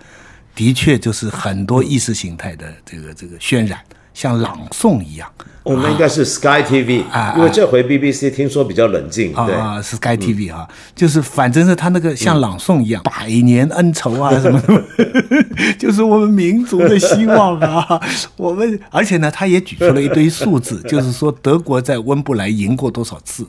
[0.58, 3.78] 的确，就是很多意识形态的这个这个渲染，
[4.12, 5.30] 像朗诵一样。
[5.62, 9.32] 我们应该是 Sky TV 啊，因为这回 BBC 听说比较冷静。
[9.34, 14.82] 啊，是 Sky TV 啊，就是反正是他那个像朗诵一样，百年恩仇啊什么什么，
[15.78, 18.00] 就是我们民族的希望啊。
[18.36, 23.46] 我们而且呢，他也举出了一堆数字， 就是说德国在温布莱赢过多少次，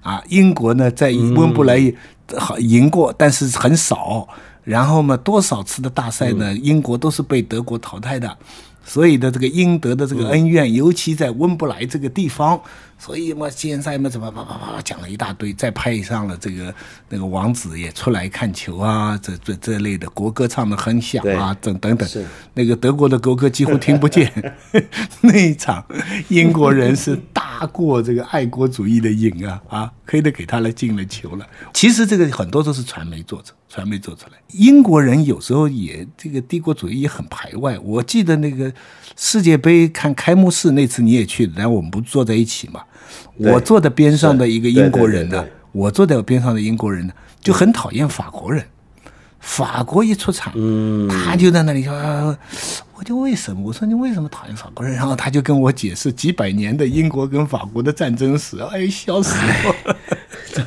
[0.00, 1.92] 啊，英国呢在温布莱
[2.38, 4.26] 好赢过，但是很少。
[4.68, 6.54] 然后嘛，多少次的大赛呢？
[6.56, 8.36] 英国都是被德国淘汰的，
[8.84, 12.60] 所以的这个英德的这个恩怨，尤其在温布莱这个地方。
[12.98, 16.74] 所以嘛，现在嘛，怎么啪啪啪讲了一大堆，再配上了这个
[17.08, 22.08] 那个王子也出来看球啊，这这这类的国歌唱的很响啊，等等等，
[22.54, 24.30] 那个德国的国歌几乎听不见。
[25.22, 25.84] 那一场
[26.28, 31.46] 英国人是大过这个爱国主义的瘾啊啊，黑的给他了进了球了。
[31.72, 34.32] 其实这个很多都是传媒做的，传媒做出来。
[34.52, 37.78] 英国人有时候也这个帝国主义也很排外。
[37.78, 38.72] 我记得那个
[39.16, 42.82] 世界杯看开幕式那次你也去，然后我们不坐在一起嘛？
[43.36, 48.64] 我坐在边上的一个英国人呢，我坐在我边上的英国人呢，就很讨厌法国人。
[49.40, 50.52] 法国一出场，
[51.08, 52.36] 他就在那里说
[52.98, 53.62] ：“我就为什么？
[53.64, 58.58] 我说你为什么讨厌法国人？”然后他就跟我解释几百年的英国跟法国的战争史。
[58.72, 59.94] 哎，笑死我！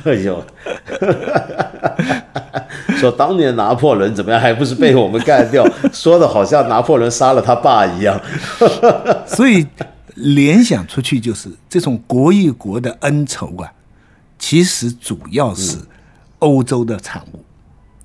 [0.10, 0.42] 哎呦，
[2.96, 5.62] 说当年拿破仑怎么样，还不是被我们干掉？
[5.92, 8.18] 说的好像拿破仑杀了他爸一样。
[9.28, 9.66] 所以
[10.14, 13.72] 联想出去就是这种国与国的恩仇啊，
[14.38, 15.78] 其实主要是
[16.38, 17.44] 欧洲的产物，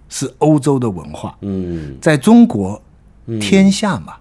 [0.09, 1.37] 是欧洲的文化。
[1.41, 2.81] 嗯，在中国，
[3.39, 4.15] 天下嘛。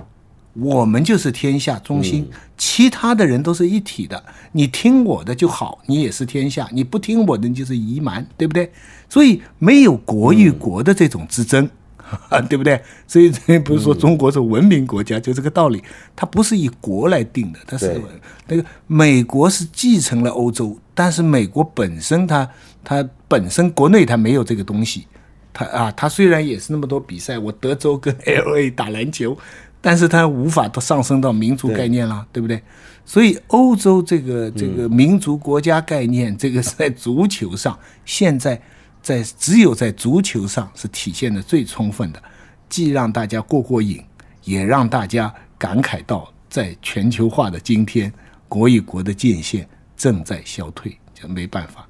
[0.59, 2.27] 我们就是天下中心，
[2.57, 4.25] 其他的人都是一体的。
[4.53, 8.73] 你听我的就好，你也是天下；你不听我的，你就是夷蛮，对不对？
[9.07, 11.69] 所以没有国与国的这种之争，
[12.49, 12.81] 对不对？
[13.07, 13.31] 所以
[13.61, 15.83] 不是说中国是文明国家，就这个道理。
[16.15, 18.01] 它不是以国来定的，它是
[18.47, 22.49] 那个美国是继承了欧洲，但是美国本身它
[22.85, 25.07] 它本身国内它没有这个东西。
[25.53, 29.37] 它啊，它虽然也是那么多比赛，我德州跟 L A 打篮球。
[29.79, 32.61] 但是它无法都上升到民族概念了，对不对？
[33.05, 38.61] 所以欧洲这个这个民族国家概念，这个在足球上，现在
[39.07, 42.21] 在只有在足球上是体现的最充分的，
[42.69, 44.03] 既让大家过过瘾，
[44.43, 48.13] 也让大家感慨到，在全球化的今天，
[48.49, 49.65] 国与国的界限
[49.97, 51.89] 正在消退，就没办法。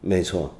[0.00, 0.54] 没错。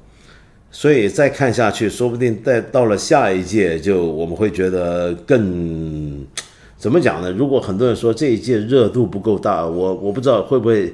[0.69, 6.27] 所以再看下去，说不定再到了下一届，就我们会觉得更
[6.75, 7.31] 怎么讲呢？
[7.31, 10.93] 如果很多人说这一届热度不够大，我我不知道会不会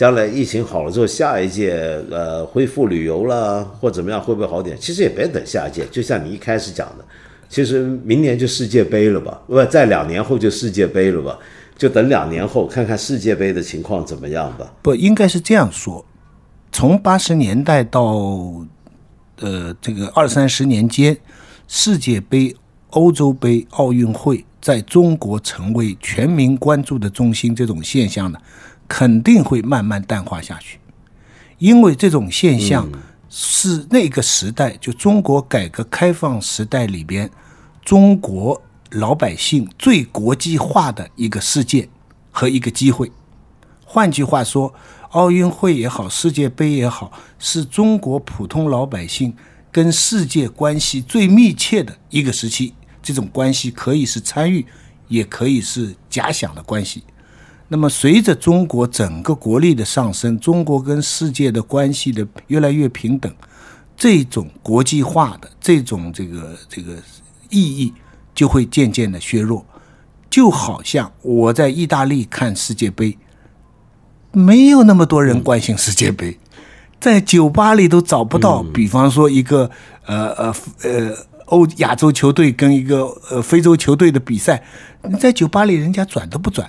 [0.00, 1.78] 将来疫情好了之后，下一届
[2.10, 4.74] 呃恢复旅游了或怎么样会不会好点？
[4.80, 7.04] 其实也别等下一届，就像你一开始讲的，
[7.50, 9.38] 其实明年就世界杯了吧？
[9.46, 11.38] 不，在两年后就世界杯了吧？
[11.76, 14.72] 就等两年后看看世界杯的情况怎么样吧。
[14.80, 16.02] 不应该是这样说，
[16.72, 18.16] 从八十年代到。
[19.42, 21.14] 呃，这个二三十年间，
[21.68, 22.56] 世界杯、
[22.90, 28.38] 欧洲杯、奥运会在中国成为全民关注的中心，这种现象呢，
[28.90, 30.80] 肯定会慢慢淡化下去。
[31.58, 32.90] 因为这种现象
[33.28, 37.30] 是那个时代，就中国改革开放时代里边，
[37.84, 38.60] 中国
[38.90, 41.88] 老百姓最国际化的一个事件
[42.32, 43.12] 和一个机会。
[43.84, 44.74] 换句话说。
[45.10, 49.34] 奥运会也好，世界杯也好，是中国普通老百姓
[49.72, 52.74] 跟世界关系最密切的一个时期。
[53.02, 54.64] 这种关系可以是参与，
[55.08, 57.02] 也可以是假想的关系。
[57.72, 63.32] 那么，随着中国整个国力的上升，中国跟世界的关系的越来越平等，
[63.96, 66.96] 这种国际化的这种这个这个
[67.48, 67.94] 意义
[68.34, 69.64] 就会渐渐的削弱。
[70.28, 73.16] 就好像我在意大利看世界杯。
[74.32, 76.38] 没有那么多人关心世界杯，
[77.00, 78.64] 在酒吧里都找不到。
[78.64, 79.70] 比方说一个
[80.06, 81.16] 呃呃呃
[81.46, 84.64] 欧亚洲球队跟一个呃非洲球队的比赛，
[85.04, 86.68] 你在酒吧里人家转都不转。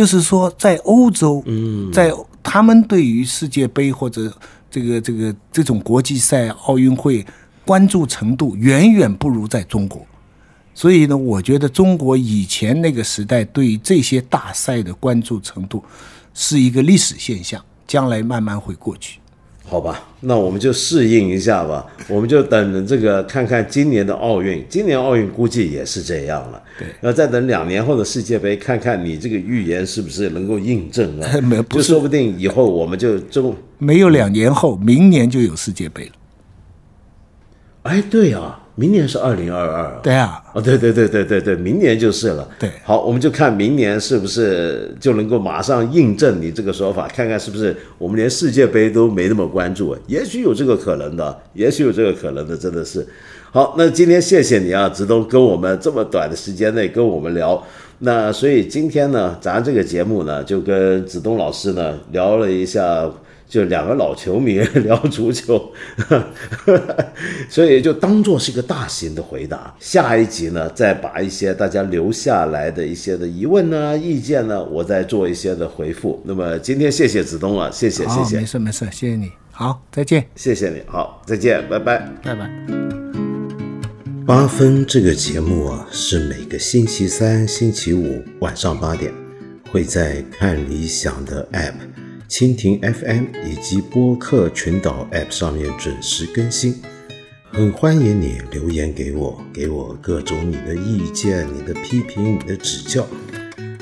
[0.00, 1.44] 就是说，在欧洲，
[1.92, 2.10] 在
[2.42, 4.32] 他们对于世界杯或者
[4.70, 7.26] 这个这个这种国际赛、奥运会
[7.66, 10.00] 关注程度远远不如在中国。
[10.74, 15.84] 所以呢，我觉得中国以前那个时代对于这些大赛的关注程度。
[16.32, 19.19] 是一个历史现象，将来慢慢会过去，
[19.64, 20.02] 好吧？
[20.20, 21.86] 那我们就适应一下吧。
[22.08, 26.60] 我们就等这个看看今年的奥运，今年奥运估计也是这样了。
[26.78, 31.30] 对，那再等两年后的世界杯，看看你这个预言是不是能够印证啊？
[31.40, 36.12] 没，就说不定以后我们就就没有两年后，明年就有世界杯了。
[37.84, 38.59] 哎，对啊。
[38.76, 42.48] 明年是二零二二，对啊，哦，对对对对对对，明年就是了。
[42.58, 53.06] 对，好，我们就看明年是不是就能够马上印证你这个说法，看看是不是我们连世界杯都没那么关注，也许有这个可能的，也许有这个可能的，真的是。
[53.50, 57.62] 好，那今天谢谢你啊，子东跟我们这么短的时间内跟我们聊，
[57.98, 63.10] 那所以今天呢，咱这个节目呢，就跟子东老师呢聊了一下。
[63.50, 65.72] 就两个老球迷 聊足球，
[67.50, 69.74] 所以就当做是一个大型的回答。
[69.80, 76.22] 下一集呢，再把一些大家留下来的一些的疑问呢、意见呢，我再做一些的回复。
[76.24, 82.48] 那么今天谢谢子东了，谢谢谢谢，没事没事，谢谢你，好，再见，谢谢你，好，再见，拜拜，拜拜。
[84.24, 89.12] 八分这个节目啊，是每个星期三、星期五晚上八点
[89.72, 91.99] 会在看理想的 App。
[92.30, 96.80] 蜻蜓 FM 以及播客群岛 App 上面准时更新，
[97.50, 103.04] 很欢迎你留言给我，给我各种你的意见、你的批评、你的指教。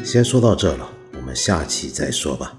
[0.03, 2.58] 先说到这了，我们下期再说吧。